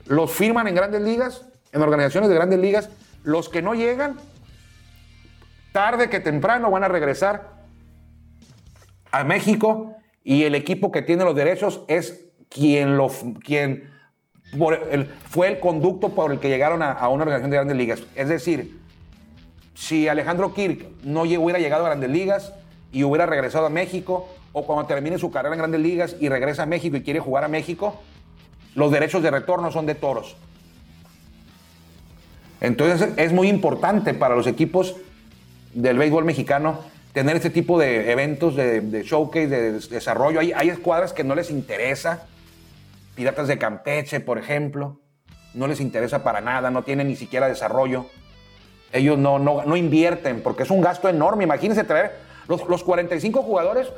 los 0.06 0.30
firman 0.30 0.68
en 0.68 0.74
grandes 0.74 1.02
ligas 1.02 1.44
en 1.72 1.82
organizaciones 1.82 2.28
de 2.28 2.34
grandes 2.34 2.58
ligas, 2.58 2.88
los 3.22 3.48
que 3.48 3.62
no 3.62 3.74
llegan, 3.74 4.16
tarde 5.72 6.08
que 6.08 6.20
temprano 6.20 6.70
van 6.70 6.84
a 6.84 6.88
regresar 6.88 7.52
a 9.10 9.24
México 9.24 9.94
y 10.24 10.44
el 10.44 10.54
equipo 10.54 10.90
que 10.90 11.02
tiene 11.02 11.24
los 11.24 11.36
derechos 11.36 11.82
es 11.88 12.24
quien, 12.48 12.96
lo, 12.96 13.08
quien 13.44 13.90
fue 15.28 15.48
el 15.48 15.60
conducto 15.60 16.14
por 16.14 16.32
el 16.32 16.40
que 16.40 16.48
llegaron 16.48 16.82
a, 16.82 17.08
una 17.08 17.24
organización 17.24 17.50
de 17.50 17.56
grandes 17.56 17.76
ligas. 17.76 18.02
Es 18.14 18.28
decir, 18.28 18.80
si 19.74 20.08
Alejandro 20.08 20.54
Kirk 20.54 20.86
no 21.04 21.22
hubiera 21.22 21.58
llegado 21.58 21.84
a 21.84 21.90
grandes 21.90 22.10
ligas 22.10 22.54
y 22.92 23.04
hubiera 23.04 23.26
regresado 23.26 23.66
a 23.66 23.70
México, 23.70 24.28
o 24.52 24.64
cuando 24.66 24.86
termine 24.86 25.18
su 25.18 25.30
carrera 25.30 25.54
en 25.54 25.58
grandes 25.58 25.80
ligas 25.80 26.16
y 26.18 26.28
regresa 26.28 26.62
a 26.62 26.66
México 26.66 26.96
y 26.96 27.02
quiere 27.02 27.20
jugar 27.20 27.44
a 27.44 27.48
México, 27.48 28.00
los 28.74 28.90
derechos 28.90 29.22
de 29.22 29.30
retorno 29.30 29.70
son 29.70 29.86
de 29.86 29.94
toros. 29.94 30.36
Entonces 32.60 33.10
es 33.16 33.32
muy 33.32 33.48
importante 33.48 34.14
para 34.14 34.34
los 34.34 34.46
equipos 34.46 34.96
del 35.74 35.98
béisbol 35.98 36.24
mexicano 36.24 36.80
tener 37.12 37.36
este 37.36 37.50
tipo 37.50 37.78
de 37.78 38.10
eventos, 38.12 38.56
de, 38.56 39.02
showcase, 39.04 39.48
de, 39.48 39.72
desarrollo. 39.72 40.40
Hay, 40.40 40.52
hay, 40.52 40.68
escuadras 40.68 41.12
que 41.12 41.24
no 41.24 41.34
les 41.34 41.50
interesa. 41.50 42.26
Piratas 43.14 43.48
de 43.48 43.56
Campeche, 43.58 44.20
por 44.20 44.36
ejemplo. 44.38 45.00
No 45.54 45.66
les 45.66 45.80
interesa 45.80 46.22
para 46.22 46.42
nada, 46.42 46.70
no 46.70 46.82
tienen 46.82 47.08
ni 47.08 47.16
siquiera 47.16 47.48
desarrollo. 47.48 48.06
Ellos 48.92 49.18
no, 49.18 49.38
no, 49.38 49.64
no 49.64 49.76
invierten 49.76 50.42
porque 50.42 50.64
es 50.64 50.70
un 50.70 50.82
gasto 50.82 51.08
enorme. 51.08 51.44
Imagínense 51.44 51.84
traer 51.84 52.25
los, 52.48 52.66
los 52.68 52.84
45 52.84 53.42
jugadores, 53.42 53.88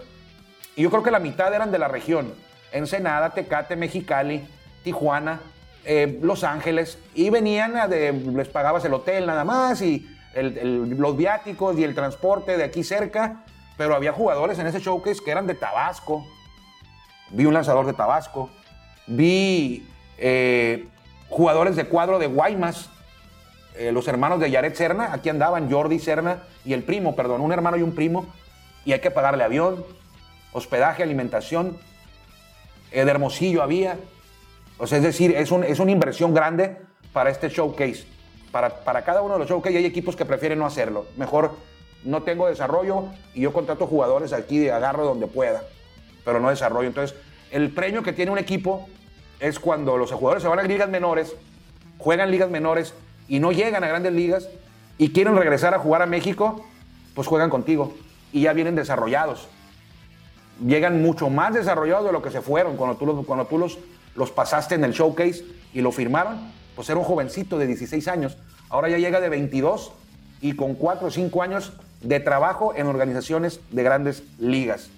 yo 0.77 0.91
creo 0.91 1.03
que 1.03 1.11
la 1.11 1.19
mitad 1.19 1.53
eran 1.53 1.73
de 1.73 1.79
la 1.79 1.89
región. 1.89 2.33
Ensenada, 2.73 3.31
Tecate, 3.31 3.77
Mexicali, 3.77 4.47
Tijuana, 4.85 5.41
eh, 5.85 6.19
Los 6.23 6.45
Ángeles 6.45 6.99
y 7.15 7.31
venían, 7.31 7.77
a 7.77 7.89
de, 7.89 8.13
les 8.13 8.49
pagabas 8.49 8.85
el 8.85 8.95
hotel 8.95 9.27
nada 9.27 9.45
más 9.45 9.81
y 9.83 10.07
los 10.35 11.17
viáticos 11.17 11.79
y 11.79 11.85
el 11.85 11.95
transporte 11.95 12.57
de 12.57 12.65
aquí 12.65 12.85
cerca, 12.85 13.45
pero 13.77 13.95
había 13.95 14.13
jugadores 14.13 14.59
en 14.59 14.67
ese 14.67 14.81
showcase 14.81 15.25
que 15.25 15.31
eran 15.31 15.47
de 15.47 15.55
Tabasco. 15.55 16.25
Vi 17.31 17.47
un 17.47 17.55
lanzador 17.55 17.87
de 17.87 17.95
Tabasco, 17.95 18.51
vi 19.07 19.89
eh, 20.19 20.87
jugadores 21.29 21.75
de 21.75 21.87
cuadro 21.87 22.19
de 22.19 22.27
Guaymas, 22.27 22.91
eh, 23.79 23.93
los 23.93 24.09
hermanos 24.09 24.41
de 24.41 24.51
Yaret 24.51 24.75
Serna, 24.75 25.13
aquí 25.13 25.29
andaban 25.29 25.71
Jordi 25.71 26.01
Serna 26.01 26.43
y 26.65 26.73
el 26.73 26.83
primo, 26.83 27.15
perdón, 27.15 27.41
un 27.41 27.53
hermano 27.53 27.77
y 27.77 27.83
un 27.83 27.95
primo, 27.95 28.27
y 28.85 28.93
hay 28.93 29.01
que 29.01 29.11
pagarle 29.13 29.45
avión, 29.45 29.85
hospedaje, 30.53 31.03
alimentación. 31.03 31.79
de 32.91 33.01
Hermosillo 33.01 33.63
había, 33.63 33.99
o 34.79 34.87
sea, 34.87 34.99
es 34.99 35.05
decir, 35.05 35.37
es, 35.37 35.53
es 35.53 35.79
una 35.79 35.91
inversión 35.93 36.35
grande 36.35 36.77
para 37.13 37.31
este 37.31 37.49
showcase. 37.49 38.05
Para, 38.51 38.71
para 38.85 39.05
cada 39.05 39.23
uno 39.23 39.35
de 39.35 39.41
los 39.41 39.49
showcase 39.49 39.77
hay 39.77 39.87
equipos 39.87 40.17
que 40.17 40.25
prefieren 40.25 40.59
no 40.59 40.67
hacerlo. 40.67 41.07
Mejor 41.17 41.53
no 42.05 42.23
tengo 42.23 42.49
desarrollo 42.49 43.05
y 43.35 43.43
yo 43.43 43.53
contrato 43.53 43.87
jugadores 43.87 44.33
aquí 44.33 44.59
de 44.59 44.73
agarro 44.73 45.05
donde 45.05 45.27
pueda, 45.27 45.63
pero 46.25 46.41
no 46.41 46.51
desarrollo. 46.51 46.89
Entonces, 46.89 47.17
el 47.51 47.71
premio 47.73 48.03
que 48.03 48.13
tiene 48.13 48.31
un 48.31 48.39
equipo 48.39 48.89
es 49.41 49.59
cuando 49.59 49.97
los 49.97 50.11
jugadores 50.11 50.43
se 50.43 50.49
van 50.49 50.59
a 50.59 50.63
ligas 50.63 50.89
menores, 50.89 51.37
juegan 51.99 52.31
ligas 52.31 52.51
menores 52.51 52.95
y 53.29 53.41
no 53.41 53.53
llegan 53.53 53.85
a 53.85 53.89
grandes 53.89 54.13
ligas 54.13 54.49
y 54.97 55.13
quieren 55.13 55.37
regresar 55.37 55.75
a 55.75 55.79
jugar 55.79 56.03
a 56.03 56.07
México, 56.07 56.65
pues 57.15 57.29
juegan 57.29 57.51
contigo 57.51 57.95
y 58.33 58.43
ya 58.43 58.53
vienen 58.53 58.75
desarrollados. 58.75 59.49
Llegan 60.65 61.03
mucho 61.03 61.31
más 61.31 61.55
desarrollados 61.55 62.07
de 62.07 62.13
lo 62.13 62.23
que 62.23 62.31
se 62.31 62.41
fueron 62.41 62.77
cuando 62.77 62.97
tú 62.97 63.07
los, 63.07 63.25
cuando 63.25 63.47
tú 63.47 63.59
los 63.59 63.79
los 64.19 64.31
pasaste 64.33 64.75
en 64.75 64.85
el 64.85 64.93
showcase 64.93 65.45
y 65.73 65.81
lo 65.81 65.93
firmaron, 65.93 66.53
pues 66.75 66.91
era 66.91 66.99
un 66.99 67.05
jovencito 67.05 67.57
de 67.57 67.67
16 67.67 68.09
años. 68.09 68.37
Ahora 68.69 68.89
ya 68.89 68.99
llega 68.99 69.21
de 69.21 69.29
22 69.29 69.93
y 70.41 70.55
con 70.55 70.75
4 70.75 71.07
o 71.07 71.11
5 71.11 71.43
años 71.43 71.73
de 72.03 72.21
trabajo 72.21 72.75
en 72.77 72.87
organizaciones 72.87 73.61
de 73.71 73.83
grandes 73.83 74.25
ligas. 74.39 74.91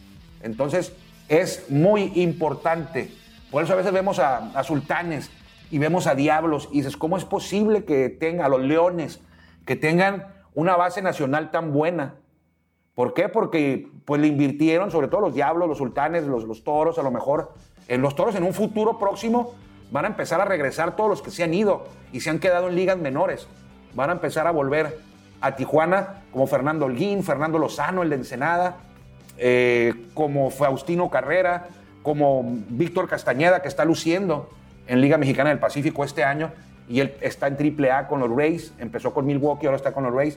Entonces 0.43 0.93
es 1.29 1.71
muy 1.71 2.13
importante. 2.17 3.13
Por 3.51 3.63
eso 3.63 3.75
a 3.75 3.77
veces 3.77 3.93
vemos 3.93 4.19
a, 4.19 4.63
sultanes 4.65 5.31
y 5.71 5.79
vemos 5.79 6.07
a 6.07 6.15
diablos 6.15 6.69
y 6.73 6.79
dices, 6.79 6.97
¿cómo 6.97 7.17
es 7.17 7.25
posible 7.25 7.85
que 7.85 8.09
tengan 8.09 8.47
a 8.47 8.49
los 8.49 8.61
leones, 8.61 9.21
que 9.65 9.77
tengan 9.77 10.27
una 10.55 10.77
base 10.77 11.01
nacional 11.01 11.51
tan 11.51 11.73
buena? 11.73 12.17
¿Por 12.95 13.15
qué? 13.15 13.29
Porque 13.29 13.89
pues 14.05 14.21
le 14.21 14.27
invirtieron, 14.27 14.91
sobre 14.91 15.09
todo 15.09 15.21
los 15.21 15.35
diablos, 15.35 15.69
los 15.69 15.79
sultanes, 15.79 16.25
los, 16.25 16.65
toros, 16.65 16.99
a 16.99 17.03
lo 17.03 17.11
mejor 17.11 17.55
en 17.87 18.03
los 18.03 18.15
toros 18.15 18.35
en 18.35 18.43
un 18.43 18.53
futuro 18.53 18.99
próximo 18.99 19.55
van 19.91 20.05
a 20.05 20.09
empezar 20.09 20.41
a 20.41 20.45
regresar 20.45 20.97
todos 20.97 21.09
los 21.09 21.23
que 21.23 21.31
se 21.31 21.43
han 21.43 21.55
ido 21.55 21.87
y 22.13 22.21
se 22.21 22.31
han 22.31 22.41
quedado 22.41 22.69
en 22.69 22.75
ligas 22.75 22.99
menores. 22.99 23.47
Van 23.95 24.11
a 24.11 24.13
empezar 24.13 24.47
a 24.47 24.51
volver 24.51 24.99
a 25.41 25.57
Tijuana, 25.57 26.25
como 26.33 26.47
Fernando 26.47 26.87
Holguín, 26.87 27.25
Fernando 27.25 27.59
Lozano, 27.59 28.03
el 28.03 28.11
de 28.11 28.17
Ensenada, 28.17 28.77
eh, 29.39 29.95
como 30.15 30.51
Faustino 30.51 31.09
Carrera, 31.11 31.69
como 32.03 32.43
Víctor 32.69 33.09
Castañeda, 33.09 33.63
que 33.63 33.69
está 33.69 33.85
luciendo 33.85 34.51
en 34.91 35.01
Liga 35.01 35.17
Mexicana 35.17 35.51
del 35.51 35.61
Pacífico 35.61 36.03
este 36.03 36.25
año, 36.25 36.51
y 36.89 36.99
él 36.99 37.15
está 37.21 37.47
en 37.47 37.55
AAA 37.55 38.09
con 38.09 38.19
los 38.19 38.29
Rays, 38.29 38.75
empezó 38.81 39.15
con 39.15 39.25
Milwaukee, 39.25 39.67
ahora 39.67 39.77
está 39.77 39.93
con 39.93 40.03
los 40.03 40.13
Rays. 40.13 40.37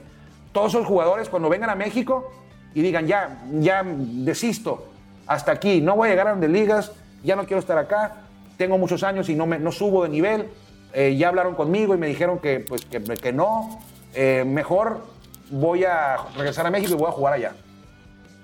Todos 0.52 0.74
esos 0.74 0.86
jugadores, 0.86 1.28
cuando 1.28 1.48
vengan 1.48 1.70
a 1.70 1.74
México 1.74 2.30
y 2.72 2.80
digan, 2.80 3.08
ya, 3.08 3.42
ya 3.50 3.82
desisto, 3.84 4.86
hasta 5.26 5.50
aquí, 5.50 5.80
no 5.80 5.96
voy 5.96 6.06
a 6.06 6.10
llegar 6.12 6.28
a 6.28 6.30
grandes 6.30 6.50
ligas, 6.50 6.92
ya 7.24 7.34
no 7.34 7.46
quiero 7.46 7.58
estar 7.58 7.76
acá, 7.78 8.26
tengo 8.56 8.78
muchos 8.78 9.02
años 9.02 9.28
y 9.28 9.34
no, 9.34 9.44
me, 9.46 9.58
no 9.58 9.72
subo 9.72 10.04
de 10.04 10.08
nivel, 10.08 10.46
eh, 10.92 11.16
ya 11.16 11.26
hablaron 11.30 11.56
conmigo 11.56 11.92
y 11.92 11.98
me 11.98 12.06
dijeron 12.06 12.38
que, 12.38 12.60
pues, 12.60 12.84
que, 12.84 13.32
no, 13.32 13.80
eh, 14.14 14.44
mejor 14.46 15.04
voy 15.50 15.82
a 15.82 16.18
regresar 16.36 16.64
a 16.64 16.70
México 16.70 16.92
y 16.92 16.96
voy 16.96 17.08
a 17.08 17.12
jugar 17.12 17.34
allá. 17.34 17.54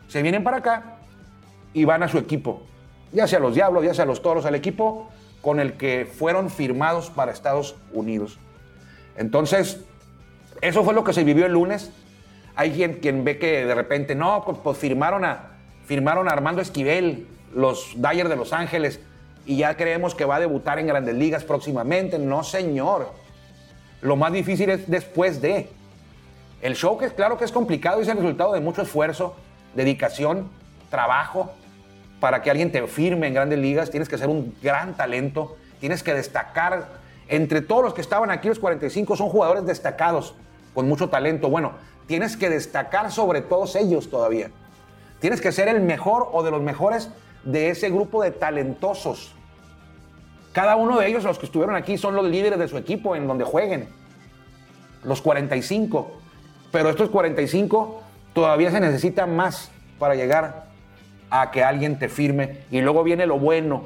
Se 0.09 0.23
vienen 0.23 0.43
para 0.43 0.57
acá 0.57 0.97
y 1.73 1.85
van 1.85 2.03
a 2.03 2.09
su 2.09 2.19
equipo, 2.19 2.63
ya 3.13 3.29
sea 3.29 3.39
los 3.39 3.55
Diablos, 3.55 3.85
ya 3.85 3.95
sea 3.95 4.07
los 4.07 4.21
Toros, 4.21 4.45
al 4.45 4.57
equipo 4.57 5.09
con 5.41 5.61
el 5.61 5.75
que 5.75 6.07
fueron 6.07 6.51
firmados 6.51 7.11
para 7.11 7.33
Estados 7.33 7.77
Unidos. 7.93 8.39
Entonces, 9.17 9.81
eso 10.61 10.85
fue 10.85 10.95
lo 10.95 11.05
que 11.05 11.13
se 11.13 11.25
vivió 11.25 11.47
el 11.47 11.53
lunes. 11.53 11.91
Hay 12.57 12.73
quien, 13.01 13.25
ve 13.25 13.39
que 13.39 13.65
de 13.65 13.75
repente, 13.75 14.15
no, 14.15 14.43
pues, 14.45 14.59
pues 14.63 14.79
firmaron, 14.79 15.25
a, 15.25 15.53
firmaron 15.87 16.29
a 16.29 16.33
Armando 16.33 16.61
Esquivel, 16.61 17.27
los 17.55 17.95
Dyers 17.97 18.29
de 18.29 18.37
Los 18.37 18.53
Ángeles 18.53 19.01
y 19.47 19.57
ya 19.57 19.77
creemos 19.77 20.15
que 20.15 20.25
va 20.25 20.37
a 20.37 20.41
debutar 20.41 20.79
en 20.79 20.87
grandes 20.87 21.15
ligas 21.15 21.45
próximamente. 21.45 22.19
No, 22.19 22.45
señor. 22.45 23.13
Lo 24.03 24.17
más 24.17 24.33
difícil 24.33 24.71
es 24.71 24.89
después 24.89 25.41
de. 25.41 25.69
El 26.63 26.77
show 26.77 26.99
que 26.99 27.07
es 27.07 27.13
claro 27.13 27.39
que 27.39 27.45
es 27.45 27.53
complicado 27.53 28.03
es 28.03 28.09
el 28.09 28.19
resultado 28.19 28.53
de 28.53 28.61
mucho 28.61 28.83
esfuerzo, 28.83 29.35
dedicación, 29.75 30.51
trabajo, 30.91 31.53
para 32.21 32.43
que 32.43 32.51
alguien 32.51 32.71
te 32.71 32.87
firme 32.87 33.27
en 33.27 33.35
grandes 33.35 33.59
ligas. 33.59 33.91
Tienes 33.91 34.09
que 34.09 34.19
ser 34.19 34.29
un 34.29 34.55
gran 34.63 34.97
talento, 34.97 35.57
tienes 35.81 36.03
que 36.03 36.15
destacar. 36.15 37.01
Entre 37.29 37.63
todos 37.63 37.83
los 37.83 37.95
que 37.95 38.01
estaban 38.01 38.31
aquí, 38.31 38.49
los 38.49 38.59
45 38.59 39.17
son 39.17 39.29
jugadores 39.29 39.65
destacados, 39.65 40.35
con 40.75 40.87
mucho 40.89 41.09
talento. 41.09 41.49
Bueno, 41.49 41.73
tienes 42.07 42.37
que 42.37 42.51
destacar 42.51 43.11
sobre 43.11 43.41
todos 43.41 43.75
ellos 43.77 44.11
todavía. 44.11 44.51
Tienes 45.21 45.41
que 45.41 45.53
ser 45.53 45.69
el 45.69 45.81
mejor 45.81 46.29
o 46.33 46.43
de 46.43 46.51
los 46.51 46.63
mejores 46.63 47.11
de 47.45 47.71
ese 47.71 47.91
grupo 47.91 48.23
de 48.23 48.31
talentosos. 48.31 49.35
Cada 50.53 50.77
uno 50.77 50.99
de 50.99 51.07
ellos, 51.07 51.25
los 51.25 51.39
que 51.39 51.47
estuvieron 51.47 51.77
aquí, 51.77 51.97
son 51.97 52.17
los 52.17 52.25
líderes 52.27 52.59
de 52.59 52.69
su 52.69 52.77
equipo 52.77 53.15
en 53.15 53.29
donde 53.29 53.45
jueguen. 53.45 53.89
Los 55.05 55.23
45. 55.23 56.11
Pero 56.73 56.91
estos 56.91 57.11
45 57.11 58.03
todavía 58.33 58.71
se 58.71 58.81
necesita 58.81 59.27
más 59.27 59.71
para 59.99 60.15
llegar 60.15 60.70
a 61.31 61.51
que 61.51 61.65
alguien 61.65 61.99
te 61.99 62.09
firme. 62.09 62.59
Y 62.71 62.81
luego 62.81 63.03
viene 63.05 63.27
lo 63.27 63.39
bueno, 63.39 63.85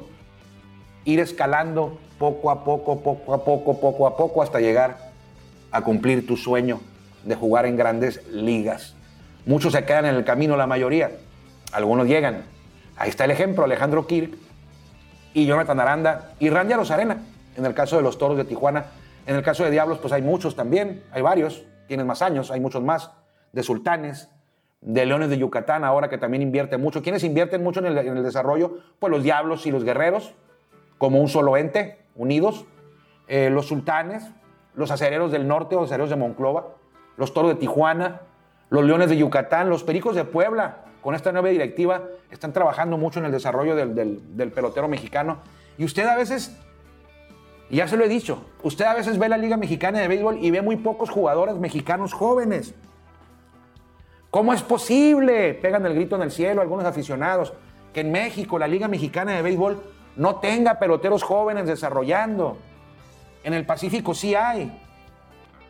ir 1.05 1.21
escalando 1.21 1.99
poco 2.19 2.51
a 2.51 2.65
poco, 2.65 3.01
poco 3.01 3.35
a 3.35 3.45
poco, 3.45 3.81
poco 3.81 4.07
a 4.07 4.17
poco, 4.17 4.43
hasta 4.43 4.61
llegar 4.61 5.13
a 5.71 5.81
cumplir 5.83 6.27
tu 6.27 6.37
sueño 6.37 6.81
de 7.25 7.35
jugar 7.35 7.67
en 7.67 7.77
grandes 7.77 8.27
ligas. 8.29 8.95
Muchos 9.47 9.73
se 9.73 9.85
quedan 9.85 10.07
en 10.07 10.15
el 10.15 10.25
camino, 10.25 10.57
la 10.57 10.67
mayoría. 10.67 11.11
Algunos 11.73 12.07
llegan. 12.07 12.45
Ahí 12.97 13.11
está 13.11 13.25
el 13.25 13.31
ejemplo, 13.31 13.65
Alejandro 13.65 14.07
Kirk 14.07 14.35
y 15.35 15.47
Jonathan 15.47 15.81
Aranda 15.81 16.33
y 16.39 16.49
Randy 16.49 16.75
Arena 16.75 17.19
en 17.57 17.67
el 17.67 17.75
caso 17.75 17.97
de 17.97 18.03
los 18.03 18.19
Toros 18.19 18.37
de 18.37 18.45
Tijuana. 18.45 18.87
En 19.27 19.37
el 19.37 19.43
caso 19.43 19.65
de 19.65 19.71
Diablos, 19.71 19.99
pues 19.99 20.13
hay 20.13 20.23
muchos 20.23 20.55
también, 20.55 21.03
hay 21.11 21.23
varios, 21.23 21.65
tienen 21.89 22.07
más 22.07 22.23
años, 22.23 22.51
hay 22.51 22.61
muchos 22.61 22.83
más, 22.83 23.11
de 23.53 23.63
Sultanes, 23.63 24.29
de 24.85 25.07
Leones 25.07 25.31
de 25.31 25.39
Yucatán, 25.39 25.83
ahora 25.83 26.09
que 26.09 26.19
también 26.19 26.43
invierte 26.43 26.77
mucho. 26.77 27.03
¿Quiénes 27.03 27.25
invierten 27.25 27.63
mucho 27.63 27.81
en 27.81 27.87
el, 27.87 28.23
desarrollo? 28.23 28.79
Pues 28.99 29.11
los 29.11 29.23
Diablos 29.23 29.67
y 29.67 29.71
los 29.71 29.83
Guerreros, 29.83 30.35
como 30.99 31.21
un 31.21 31.29
solo 31.29 31.57
ente, 31.57 31.99
unidos. 32.15 32.67
Eh, 33.27 33.49
los 33.49 33.67
Sultanes, 33.67 34.31
los 34.75 34.91
Acereros 34.91 35.33
del 35.33 35.49
Norte 35.49 35.75
o 35.75 35.85
Acereros 35.85 36.11
de 36.11 36.17
Monclova, 36.17 36.67
los 37.17 37.33
Toros 37.33 37.55
de 37.55 37.57
Tijuana, 37.57 38.21
los 38.69 38.85
Leones 38.85 39.09
de 39.09 39.17
Yucatán, 39.17 39.71
los 39.71 39.85
Pericos 39.85 40.15
de 40.15 40.25
Puebla, 40.25 40.85
con 41.01 41.15
esta 41.15 41.33
nueva 41.33 41.49
directiva, 41.49 42.03
están 42.31 42.53
trabajando 42.53 42.99
mucho 42.99 43.21
en 43.21 43.27
el 43.27 43.33
desarrollo 43.33 43.77
del, 43.77 44.53
pelotero 44.55 44.89
mexicano. 44.89 45.39
Y 45.79 45.85
usted 45.85 46.07
a 46.07 46.17
veces, 46.17 46.59
ya 47.71 47.89
se 47.89 47.97
lo 47.97 48.05
he 48.05 48.09
dicho, 48.09 48.45
usted 48.63 48.85
a 48.85 48.95
veces 48.95 49.19
ve 49.19 49.29
la 49.29 49.39
Liga 49.39 49.57
Mexicana 49.57 50.01
de 50.01 50.09
Béisbol 50.09 50.39
y 50.43 50.51
ve 50.51 50.61
muy 50.61 50.77
pocos 50.77 51.09
jugadores 51.09 51.57
mexicanos 51.57 52.13
jóvenes. 52.13 52.75
¿Cómo 54.35 54.53
es 54.53 54.63
posible? 54.63 55.55
Pegan 55.55 55.87
el 55.87 55.95
grito 55.95 56.17
en 56.17 56.23
el 56.23 56.33
cielo 56.33 56.61
algunos 56.61 56.85
aficionados 56.85 57.53
que 57.93 58.01
en 58.01 58.11
México 58.11 58.59
la 58.59 58.67
Liga 58.67 58.89
Mexicana 58.89 59.31
de 59.31 59.43
Béisbol 59.43 59.81
no 60.17 60.41
tenga 60.41 60.81
peloteros 60.81 61.23
jóvenes 61.23 61.69
desarrollando. 61.69 62.59
En 63.45 63.55
el 63.55 63.65
Pacífico 63.65 64.13
sí 64.13 64.35
hay. 64.35 64.77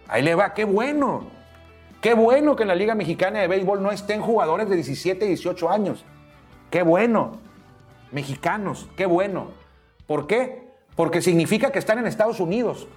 Ahí 0.09 0.22
le 0.22 0.35
va, 0.35 0.55
qué 0.55 0.64
bueno. 0.64 1.27
Qué 2.00 2.14
bueno 2.14 2.57
que 2.57 2.62
en 2.62 2.68
la 2.68 2.74
Liga 2.74 2.94
Mexicana 2.94 3.40
de 3.40 3.48
Béisbol 3.48 3.83
no 3.83 3.92
estén 3.92 4.22
jugadores 4.22 4.66
de 4.66 4.77
17, 4.77 5.27
18 5.27 5.68
años. 5.68 6.07
Qué 6.70 6.83
bueno. 6.83 7.33
Mexicanos, 8.12 8.88
qué 8.96 9.05
bueno. 9.05 9.48
¿Por 10.07 10.27
qué? 10.27 10.70
Porque 10.96 11.20
significa 11.20 11.70
que 11.70 11.81
están 11.81 11.98
en 11.98 12.07
Estados 12.07 12.40
Unidos. 12.40 12.88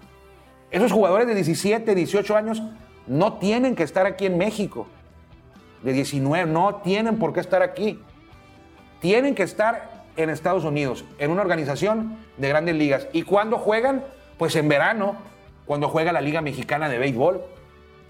Esos 0.71 0.93
jugadores 0.93 1.27
de 1.27 1.35
17, 1.35 1.93
18 1.93 2.37
años 2.37 2.63
no 3.05 3.33
tienen 3.33 3.75
que 3.75 3.83
estar 3.83 4.05
aquí 4.05 4.27
en 4.27 4.37
México 4.37 4.87
de 5.87 5.93
19 5.93 6.51
no 6.51 6.81
tienen 6.83 7.17
por 7.17 7.31
qué 7.31 7.39
estar 7.39 7.61
aquí. 7.61 8.01
Tienen 8.99 9.35
que 9.35 9.43
estar 9.43 10.03
en 10.17 10.29
Estados 10.29 10.65
Unidos, 10.65 11.05
en 11.17 11.31
una 11.31 11.43
organización 11.43 12.17
de 12.35 12.49
grandes 12.49 12.75
ligas. 12.75 13.07
¿Y 13.13 13.21
cuándo 13.21 13.57
juegan? 13.57 14.03
Pues 14.37 14.57
en 14.57 14.67
verano, 14.67 15.15
cuando 15.65 15.87
juega 15.87 16.11
la 16.11 16.19
Liga 16.19 16.41
Mexicana 16.41 16.89
de 16.89 16.97
Béisbol. 16.97 17.41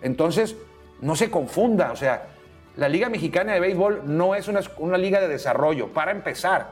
Entonces, 0.01 0.55
no 1.01 1.15
se 1.15 1.29
confunda, 1.29 1.91
o 1.91 1.95
sea, 1.95 2.29
la 2.77 2.89
Liga 2.89 3.09
Mexicana 3.09 3.53
de 3.53 3.59
Béisbol 3.59 4.01
no 4.05 4.33
es 4.33 4.47
una, 4.47 4.61
una 4.79 4.97
liga 4.97 5.21
de 5.21 5.27
desarrollo, 5.27 5.89
para 5.89 6.09
empezar. 6.09 6.71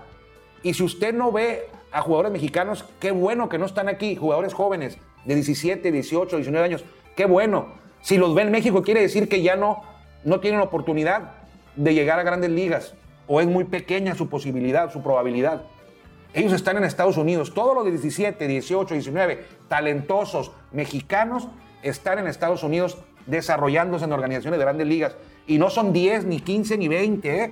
Y 0.63 0.73
si 0.73 0.81
usted 0.81 1.13
no 1.13 1.31
ve 1.31 1.69
a 1.91 2.01
jugadores 2.01 2.31
mexicanos, 2.31 2.83
qué 2.99 3.11
bueno 3.11 3.47
que 3.47 3.59
no 3.59 3.67
están 3.67 3.89
aquí, 3.89 4.15
jugadores 4.15 4.55
jóvenes 4.55 4.97
de 5.25 5.35
17, 5.35 5.91
18, 5.91 6.37
19 6.37 6.65
años, 6.65 6.83
qué 7.15 7.25
bueno. 7.25 7.67
Si 8.01 8.17
los 8.17 8.33
ve 8.33 8.41
en 8.41 8.51
México, 8.51 8.81
quiere 8.81 9.01
decir 9.01 9.29
que 9.29 9.43
ya 9.43 9.55
no 9.55 9.94
no 10.25 10.41
tienen 10.41 10.59
oportunidad 10.59 11.31
de 11.77 11.93
llegar 11.93 12.19
a 12.19 12.23
grandes 12.23 12.49
ligas 12.49 12.95
o 13.27 13.39
es 13.39 13.47
muy 13.47 13.63
pequeña 13.63 14.15
su 14.15 14.27
posibilidad, 14.27 14.91
su 14.91 15.01
probabilidad. 15.01 15.63
Ellos 16.33 16.51
están 16.51 16.75
en 16.77 16.83
Estados 16.83 17.15
Unidos. 17.15 17.53
Todos 17.53 17.73
los 17.73 17.85
de 17.85 17.91
17, 17.91 18.45
18, 18.45 18.93
19 18.93 19.45
talentosos 19.69 20.51
mexicanos 20.73 21.47
están 21.81 22.19
en 22.19 22.27
Estados 22.27 22.63
Unidos 22.63 22.97
desarrollándose 23.25 24.05
en 24.05 24.11
organizaciones 24.11 24.59
de 24.59 24.65
grandes 24.65 24.87
ligas. 24.87 25.15
Y 25.47 25.57
no 25.59 25.69
son 25.69 25.93
10, 25.93 26.25
ni 26.25 26.41
15, 26.41 26.77
ni 26.77 26.87
20. 26.87 27.43
¿eh? 27.43 27.51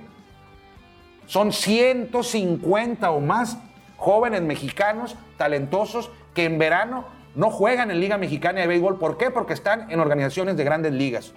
Son 1.26 1.52
150 1.52 3.10
o 3.10 3.20
más 3.20 3.58
jóvenes 3.96 4.42
mexicanos 4.42 5.16
talentosos 5.38 6.10
que 6.34 6.44
en 6.44 6.58
verano 6.58 7.06
no 7.34 7.50
juegan 7.50 7.90
en 7.90 8.00
Liga 8.00 8.18
Mexicana 8.18 8.60
de 8.60 8.66
Béisbol. 8.66 8.98
¿Por 8.98 9.16
qué? 9.16 9.30
Porque 9.30 9.54
están 9.54 9.90
en 9.90 10.00
organizaciones 10.00 10.56
de 10.56 10.64
grandes 10.64 10.92
ligas. 10.92 11.32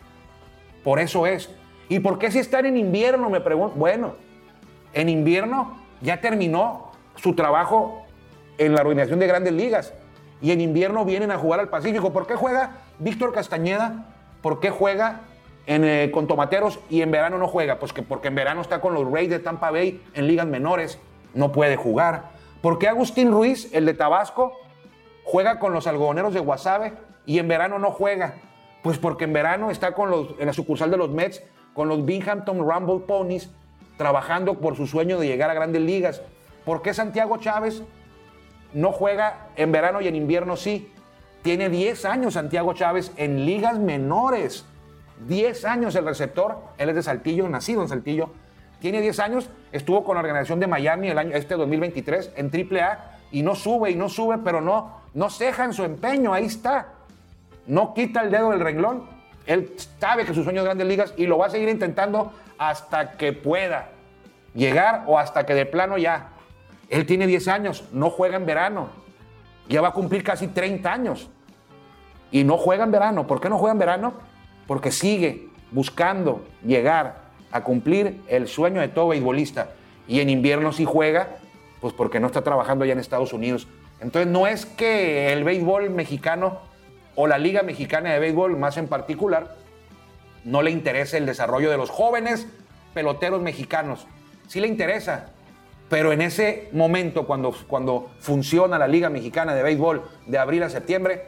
Por 0.88 1.02
eso 1.02 1.28
es. 1.28 1.50
¿Y 1.89 2.00
por 2.00 2.17
qué 2.17 2.32
si 2.32 2.39
están 2.39 2.65
en 2.65 2.78
invierno? 2.78 3.30
Me 3.30 3.41
pregunto. 3.41 3.76
Bueno, 3.76 4.13
en 4.93 5.10
invierno 5.10 5.76
ya 6.00 6.21
terminó 6.21 6.93
su 7.17 7.36
trabajo 7.36 8.06
en 8.58 8.73
la 8.73 8.80
organización 8.80 9.19
de 9.19 9.28
grandes 9.28 9.52
ligas. 9.52 9.93
Y 10.41 10.54
en 10.54 10.62
invierno 10.62 11.04
vienen 11.04 11.30
a 11.30 11.38
jugar 11.38 11.60
al 11.60 11.67
Pacífico. 11.67 12.13
¿Por 12.13 12.26
qué 12.26 12.36
juega 12.36 12.78
Víctor 13.00 13.34
Castañeda? 13.34 14.06
¿Por 14.41 14.62
qué 14.62 14.69
juega 14.69 15.23
eh, 15.65 16.10
con 16.13 16.26
Tomateros 16.26 16.80
y 16.89 17.02
en 17.02 17.12
verano 17.12 17.38
no 17.38 17.50
juega? 17.50 17.80
Pues 17.80 17.91
que 17.91 18.02
porque 18.02 18.30
en 18.30 18.36
verano 18.36 18.62
está 18.62 18.80
con 18.80 18.93
los 18.93 19.12
Rays 19.12 19.30
de 19.30 19.39
Tampa 19.39 19.71
Bay 19.71 20.02
en 20.13 20.26
ligas 20.26 20.47
menores. 20.47 21.00
No 21.34 21.52
puede 21.52 21.76
jugar. 21.76 22.30
¿Por 22.62 22.80
qué 22.80 22.88
Agustín 22.88 23.34
Ruiz, 23.34 23.69
el 23.73 23.86
de 23.86 23.93
Tabasco, 23.93 24.54
juega 25.26 25.60
con 25.60 25.73
los 25.73 25.86
algodoneros 25.86 26.34
de 26.34 26.39
Guasave 26.39 26.93
y 27.26 27.39
en 27.39 27.50
verano 27.50 27.78
no 27.78 27.91
juega? 27.91 28.36
Pues 28.82 28.98
porque 28.98 29.26
en 29.26 29.34
verano 29.34 29.72
está 29.72 29.94
con 29.94 30.10
los, 30.10 30.36
en 30.40 30.48
la 30.48 30.54
sucursal 30.54 30.92
de 30.92 30.98
los 30.98 31.10
Mets 31.10 31.44
con 31.78 31.90
los 31.90 32.04
Binghamton 32.06 32.58
Rumble 32.58 33.06
Ponies 33.06 33.52
trabajando 33.98 34.56
por 34.56 34.76
su 34.76 34.88
sueño 34.88 35.20
de 35.20 35.28
llegar 35.28 35.52
a 35.52 35.54
grandes 35.54 35.84
ligas. 35.84 36.24
¿Por 36.66 36.82
qué 36.82 36.92
Santiago 36.92 37.38
Chávez 37.38 37.84
no 38.74 38.92
juega 38.92 39.50
en 39.56 39.72
verano 39.72 40.02
y 40.02 40.08
en 40.08 40.16
invierno 40.16 40.56
sí? 40.56 40.92
Tiene 41.44 41.70
10 41.70 42.06
años 42.06 42.34
Santiago 42.34 42.74
Chávez 42.74 43.12
en 43.16 43.46
ligas 43.46 43.78
menores. 43.78 44.66
10 45.28 45.66
años 45.66 45.96
el 45.96 46.06
receptor. 46.06 46.58
Él 46.80 46.90
es 46.90 46.96
de 46.96 47.04
Saltillo, 47.04 47.48
nacido 47.48 47.84
en 47.84 47.90
Saltillo. 47.90 48.32
Tiene 48.80 49.00
10 49.00 49.20
años, 49.20 49.50
estuvo 49.72 50.04
con 50.04 50.16
la 50.16 50.22
organización 50.22 50.60
de 50.60 50.66
Miami 50.66 51.10
el 51.10 51.18
año 51.20 51.36
este 51.36 51.54
2023 51.54 52.34
en 52.36 52.52
AAA 52.52 53.20
y 53.32 53.44
no 53.44 53.54
sube 53.54 53.92
y 53.92 53.96
no 53.96 54.10
sube, 54.10 54.40
pero 54.40 54.62
no, 54.62 55.02
no 55.13 55.30
ceja 55.30 55.63
en 55.66 55.74
su 55.74 55.84
empeño, 55.84 56.34
ahí 56.34 56.46
está 56.46 56.97
no 57.67 57.93
quita 57.93 58.21
el 58.21 58.32
dedo 58.32 58.51
del 58.51 58.62
renglón. 58.62 59.03
Él 59.45 59.73
sabe 59.99 60.25
que 60.25 60.34
su 60.34 60.43
sueño 60.43 60.62
es 60.62 60.65
grandes 60.65 60.88
ligas 60.88 61.13
y 61.17 61.27
lo 61.27 61.38
va 61.38 61.47
a 61.47 61.49
seguir 61.49 61.69
intentando 61.69 62.34
hasta 62.58 63.12
que 63.12 63.34
pueda 63.34 63.89
llegar 64.53 65.03
o 65.08 65.19
hasta 65.19 65.45
que 65.45 65.53
de 65.53 65.65
plano 65.65 65.97
ya. 65.97 66.30
Él 66.89 67.06
tiene 67.06 67.27
10 67.27 67.47
años, 67.49 67.84
no 67.91 68.10
juega 68.10 68.38
en 68.38 68.45
verano. 68.45 68.89
Ya 69.69 69.82
va 69.82 69.89
a 69.89 69.93
cumplir 69.93 70.23
casi 70.23 70.47
30 70.47 70.91
años. 70.91 71.30
Y 72.32 72.43
no 72.43 72.58
juega 72.58 72.84
en 72.84 72.91
verano. 72.91 73.27
¿Por 73.27 73.39
qué 73.39 73.49
no 73.49 73.58
juega 73.58 73.73
en 73.73 73.80
verano? 73.80 74.13
Porque 74.65 74.91
sigue 74.91 75.49
buscando 75.71 76.45
llegar 76.65 77.27
a 77.51 77.63
cumplir 77.63 78.21
el 78.27 78.47
sueño 78.47 78.82
de 78.82 78.88
todo 78.88 79.10
beisbolista. 79.10 79.69
Y 80.08 80.21
en 80.21 80.30
invierno 80.30 80.71
sí 80.71 80.86
juega, 80.86 81.38
pues 81.82 81.93
porque 81.93 82.19
no 82.19 82.27
está 82.27 82.41
trabajando 82.41 82.84
allá 82.84 82.93
en 82.93 82.99
Estados 82.99 83.34
Unidos. 83.34 83.67
Entonces 83.99 84.32
no 84.32 84.47
es 84.47 84.65
que 84.65 85.34
el 85.34 85.43
béisbol 85.43 85.89
mexicano 85.89 86.60
o 87.17 87.27
la 87.27 87.39
Liga 87.39 87.63
Mexicana 87.63 88.13
de 88.13 88.19
Béisbol 88.19 88.56
más 88.58 88.77
en 88.77 88.88
particular, 88.88 89.56
no 90.45 90.62
le 90.62 90.71
interesa 90.71 91.17
el 91.17 91.25
desarrollo 91.25 91.69
de 91.69 91.75
los 91.75 91.89
jóvenes 91.89 92.47
peloteros 92.93 93.41
mexicanos. 93.41 94.08
Sí 94.47 94.62
le 94.62 94.67
interesa, 94.67 95.32
pero 95.89 96.13
en 96.13 96.21
ese 96.21 96.69
momento, 96.71 97.25
cuando, 97.25 97.53
cuando 97.67 98.12
funciona 98.19 98.77
la 98.77 98.88
Liga 98.88 99.10
Mexicana 99.10 99.56
de 99.56 99.63
Béisbol 99.63 100.03
de 100.27 100.38
abril 100.38 100.62
a 100.62 100.69
septiembre, 100.69 101.25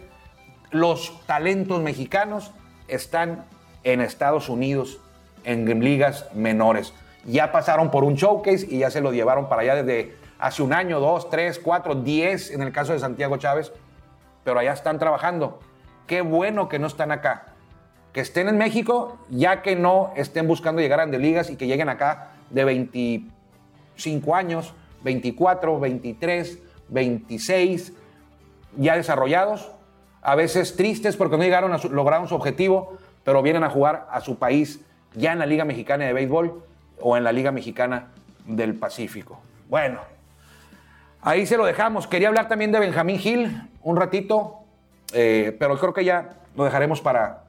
los 0.69 1.25
talentos 1.25 1.81
mexicanos 1.81 2.51
están 2.87 3.45
en 3.83 3.99
Estados 3.99 4.47
Unidos 4.47 4.99
en 5.43 5.65
ligas 5.83 6.27
menores. 6.35 6.93
Ya 7.25 7.51
pasaron 7.51 7.89
por 7.89 8.03
un 8.03 8.13
showcase 8.13 8.67
y 8.69 8.77
ya 8.77 8.91
se 8.91 9.01
lo 9.01 9.11
llevaron 9.11 9.49
para 9.49 9.63
allá 9.63 9.83
desde 9.83 10.15
hace 10.37 10.61
un 10.61 10.71
año, 10.71 10.99
dos, 10.99 11.31
tres, 11.31 11.57
cuatro, 11.57 11.95
diez 11.95 12.51
en 12.51 12.61
el 12.61 12.71
caso 12.71 12.93
de 12.93 12.99
Santiago 12.99 13.37
Chávez, 13.37 13.71
pero 14.43 14.59
allá 14.59 14.73
están 14.73 14.99
trabajando. 14.99 15.59
Qué 16.09 16.21
bueno 16.21 16.69
que 16.69 16.79
no 16.79 16.87
están 16.87 17.11
acá. 17.11 17.45
que 18.13 18.21
estén 18.21 18.49
en 18.49 18.57
México, 18.57 19.19
ya 19.29 19.61
que 19.61 19.75
no 19.75 20.11
estén 20.15 20.47
buscando 20.47 20.81
llegar 20.81 20.99
a 20.99 21.03
grandes 21.03 21.21
ligas 21.21 21.51
y 21.51 21.55
que 21.55 21.67
lleguen 21.67 21.89
acá 21.89 22.31
de 22.49 22.63
25 22.63 24.35
años, 24.35 24.73
24, 25.03 25.79
23, 25.79 26.57
26, 26.87 27.93
ya 28.77 28.95
desarrollados, 28.95 29.69
a 30.23 30.33
veces 30.33 30.75
tristes 30.75 31.15
porque 31.15 31.37
no 31.37 31.43
llegaron 31.43 31.71
a 31.71 31.77
lograron 31.77 32.27
su 32.27 32.33
objetivo, 32.33 32.97
pero 33.23 33.43
vienen 33.43 33.63
a 33.63 33.69
jugar 33.69 34.07
a 34.09 34.21
su 34.21 34.39
país 34.39 34.83
ya 35.13 35.33
en 35.33 35.37
la 35.37 35.45
Liga 35.45 35.63
Mexicana 35.63 36.05
de 36.05 36.13
Béisbol 36.13 36.63
o 36.99 37.17
en 37.17 37.23
la 37.23 37.31
Liga 37.31 37.51
Mexicana 37.51 38.07
del 38.47 38.73
Pacífico. 38.73 39.39
Bueno, 39.69 39.99
ahí 41.21 41.45
se 41.45 41.57
lo 41.57 41.65
dejamos. 41.65 42.07
Quería 42.07 42.29
hablar 42.29 42.47
también 42.47 42.71
de 42.71 42.79
Benjamín 42.79 43.19
Gil 43.19 43.69
un 43.83 43.95
ratito, 43.95 44.58
eh, 45.13 45.55
pero 45.59 45.77
creo 45.77 45.93
que 45.93 46.05
ya 46.05 46.41
lo 46.55 46.63
dejaremos 46.63 47.01
para 47.01 47.43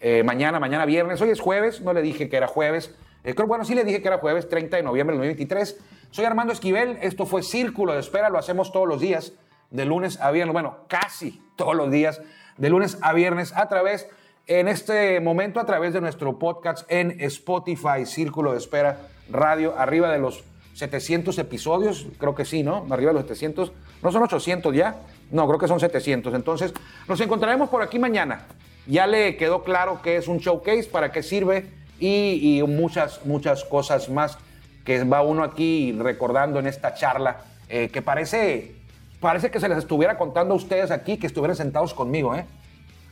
eh, 0.00 0.22
mañana, 0.22 0.60
mañana 0.60 0.84
viernes. 0.84 1.20
Hoy 1.20 1.30
es 1.30 1.40
jueves, 1.40 1.80
no 1.80 1.92
le 1.92 2.02
dije 2.02 2.28
que 2.28 2.36
era 2.36 2.46
jueves. 2.46 2.94
Eh, 3.24 3.34
creo, 3.34 3.46
bueno, 3.46 3.64
sí 3.64 3.74
le 3.74 3.84
dije 3.84 4.02
que 4.02 4.08
era 4.08 4.18
jueves 4.18 4.48
30 4.48 4.76
de 4.76 4.82
noviembre 4.82 5.16
del 5.16 5.20
2023. 5.20 5.78
Soy 6.10 6.24
Armando 6.24 6.52
Esquivel, 6.52 6.98
esto 7.00 7.26
fue 7.26 7.42
Círculo 7.42 7.94
de 7.94 8.00
Espera, 8.00 8.28
lo 8.28 8.38
hacemos 8.38 8.70
todos 8.70 8.86
los 8.86 9.00
días, 9.00 9.32
de 9.70 9.84
lunes 9.84 10.20
a 10.20 10.30
viernes, 10.30 10.52
bueno, 10.52 10.76
casi 10.88 11.42
todos 11.56 11.74
los 11.74 11.90
días, 11.90 12.20
de 12.58 12.68
lunes 12.68 12.98
a 13.00 13.12
viernes, 13.12 13.52
a 13.56 13.68
través, 13.68 14.08
en 14.46 14.68
este 14.68 15.20
momento, 15.20 15.58
a 15.58 15.66
través 15.66 15.92
de 15.94 16.00
nuestro 16.00 16.38
podcast 16.38 16.84
en 16.92 17.16
Spotify, 17.20 18.04
Círculo 18.04 18.52
de 18.52 18.58
Espera 18.58 18.98
Radio, 19.30 19.74
arriba 19.76 20.12
de 20.12 20.18
los 20.18 20.44
700 20.74 21.38
episodios, 21.38 22.06
creo 22.18 22.34
que 22.34 22.44
sí, 22.44 22.62
¿no? 22.62 22.86
Arriba 22.90 23.12
de 23.12 23.20
los 23.20 23.22
700, 23.22 23.72
no 24.02 24.12
son 24.12 24.24
800 24.24 24.74
ya, 24.74 24.96
no, 25.30 25.46
creo 25.46 25.58
que 25.58 25.68
son 25.68 25.78
700. 25.78 26.34
Entonces, 26.34 26.74
nos 27.08 27.20
encontraremos 27.20 27.68
por 27.68 27.80
aquí 27.80 27.98
mañana. 27.98 28.46
Ya 28.86 29.06
le 29.06 29.36
quedó 29.36 29.62
claro 29.62 30.02
que 30.02 30.16
es 30.16 30.28
un 30.28 30.38
showcase, 30.38 30.84
para 30.84 31.12
qué 31.12 31.22
sirve 31.22 31.70
y, 32.00 32.62
muchas, 32.66 33.24
muchas 33.24 33.64
cosas 33.64 34.08
más 34.08 34.36
que 34.84 35.02
va 35.04 35.22
uno 35.22 35.44
aquí 35.44 35.96
recordando 35.98 36.58
en 36.58 36.66
esta 36.66 36.94
charla, 36.94 37.38
eh, 37.68 37.88
que 37.90 38.02
parece, 38.02 38.74
parece 39.20 39.50
que 39.50 39.60
se 39.60 39.68
les 39.68 39.78
estuviera 39.78 40.18
contando 40.18 40.54
a 40.54 40.56
ustedes 40.56 40.90
aquí, 40.90 41.16
que 41.16 41.26
estuvieran 41.26 41.56
sentados 41.56 41.94
conmigo, 41.94 42.34
¿eh? 42.34 42.44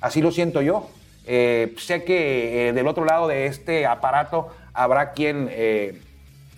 Así 0.00 0.20
lo 0.20 0.32
siento 0.32 0.62
yo. 0.62 0.90
Eh, 1.26 1.74
sé 1.78 2.02
que 2.02 2.72
del 2.74 2.88
otro 2.88 3.04
lado 3.04 3.28
de 3.28 3.46
este 3.46 3.86
aparato 3.86 4.48
habrá 4.74 5.12
quien 5.12 5.48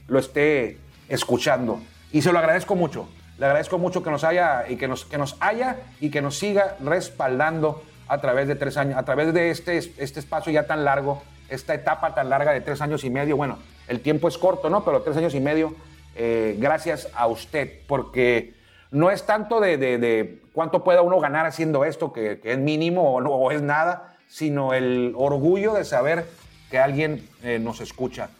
lo 0.08 0.18
esté 0.18 0.78
escuchando. 1.08 1.80
Y 2.12 2.22
se 2.22 2.32
lo 2.32 2.38
agradezco 2.38 2.74
mucho. 2.74 3.08
Le 3.38 3.46
agradezco 3.46 3.78
mucho 3.78 4.02
que 4.02 4.10
nos 4.10 4.24
haya 4.24 4.64
y 4.68 4.76
que 4.76 4.86
nos, 4.86 5.04
que 5.04 5.18
nos 5.18 5.36
haya 5.40 5.78
y 6.00 6.10
que 6.10 6.22
nos 6.22 6.38
siga 6.38 6.76
respaldando 6.80 7.82
a 8.06 8.18
través 8.18 8.46
de 8.46 8.54
tres 8.54 8.76
años, 8.76 8.96
a 8.96 9.04
través 9.04 9.34
de 9.34 9.50
este, 9.50 9.76
este 9.76 10.20
espacio 10.20 10.52
ya 10.52 10.66
tan 10.66 10.84
largo, 10.84 11.22
esta 11.48 11.74
etapa 11.74 12.14
tan 12.14 12.28
larga 12.28 12.52
de 12.52 12.60
tres 12.60 12.80
años 12.80 13.02
y 13.04 13.10
medio. 13.10 13.36
Bueno, 13.36 13.58
el 13.88 14.00
tiempo 14.00 14.28
es 14.28 14.38
corto, 14.38 14.70
¿no? 14.70 14.84
Pero 14.84 15.02
tres 15.02 15.16
años 15.16 15.34
y 15.34 15.40
medio, 15.40 15.74
eh, 16.14 16.56
gracias 16.58 17.08
a 17.14 17.26
usted, 17.26 17.80
porque 17.88 18.54
no 18.90 19.10
es 19.10 19.26
tanto 19.26 19.60
de, 19.60 20.38
cuánto 20.52 20.84
pueda 20.84 21.02
uno 21.02 21.18
ganar 21.18 21.46
haciendo 21.46 21.84
esto, 21.84 22.12
que, 22.12 22.40
es 22.42 22.58
mínimo 22.58 23.16
o 23.16 23.50
es 23.50 23.62
nada, 23.62 24.14
sino 24.28 24.74
el 24.74 25.12
orgullo 25.16 25.74
de 25.74 25.84
saber 25.84 26.26
que 26.70 26.78
alguien 26.78 27.28
eh, 27.42 27.58
nos 27.58 27.80
escucha. 27.80 28.30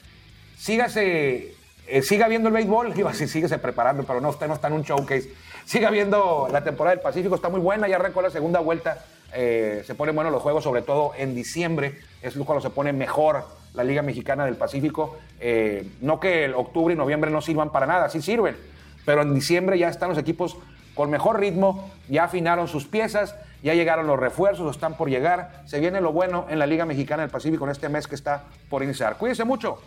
Sígase, 0.57 1.55
eh, 1.87 2.03
siga 2.03 2.29
viendo 2.29 2.49
el 2.49 2.55
béisbol, 2.55 2.95
digo 2.95 3.09
así, 3.09 3.27
síguese 3.27 3.59
preparando, 3.59 4.05
pero 4.05 4.21
no, 4.21 4.31
usted 4.31 4.49
no 4.49 4.55
está 4.55 4.69
en 4.69 4.75
un 4.75 4.83
showcase. 4.83 5.31
Siga 5.65 5.91
viendo 5.91 6.49
la 6.53 6.63
temporada 6.63 6.95
del 6.95 7.03
Pacífico, 7.03 7.35
está 7.35 7.49
muy 7.49 7.61
buena, 7.61 7.89
ya 7.89 7.97
arrancó 7.97 8.21
la 8.21 8.31
segunda 8.31 8.61
vuelta. 8.61 9.05
se 9.33 9.95
ponen 9.97 10.15
buenos 10.15 10.33
los 10.33 10.43
juegos, 10.43 10.63
sobre 10.63 10.83
todo 10.83 11.13
en 11.17 11.35
diciembre, 11.35 11.99
es 12.23 12.35
cuando 12.35 12.61
se 12.61 12.71
pone 12.71 12.93
mejor 12.93 13.45
la 13.75 13.85
Liga 13.85 14.03
Mexicana 14.03 14.47
del 14.47 14.57
Pacífico. 14.57 15.19
Eh, 15.41 15.87
no 16.01 16.19
que 16.21 16.47
el 16.47 16.55
octubre 16.55 16.95
y 16.95 16.97
noviembre 16.97 17.31
no 17.31 17.43
sirvan 17.43 17.71
para 17.71 17.87
nada, 17.87 18.09
sí 18.09 18.23
sirven, 18.23 18.57
pero 19.05 19.23
en 19.23 19.35
diciembre 19.35 19.79
ya 19.79 19.89
están 19.89 20.09
los 20.09 20.19
equipos 20.19 20.57
con 20.95 21.11
mejor 21.11 21.41
ritmo, 21.41 21.91
ya 22.09 22.25
afinaron 22.25 22.69
sus 22.69 22.87
piezas, 22.87 23.35
ya 23.63 23.75
llegaron 23.75 24.07
los 24.07 24.19
refuerzos, 24.19 24.75
están 24.75 24.97
por 24.97 25.11
llegar. 25.11 25.63
Se 25.67 25.81
viene 25.81 26.01
lo 26.01 26.13
bueno 26.13 26.47
en 26.49 26.59
la 26.59 26.67
Liga 26.67 26.87
Mexicana 26.87 27.23
del 27.23 27.31
Pacífico 27.31 27.65
en 27.65 27.73
este 27.73 27.89
mes 27.89 28.07
que 28.07 28.15
está 28.15 28.45
por 28.71 28.83
iniciar. 28.83 29.17
Cuídense 29.17 29.45
mucho, 29.45 29.79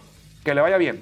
que 0.43 0.53
le 0.53 0.61
vaya 0.61 0.77
bien. 0.77 1.01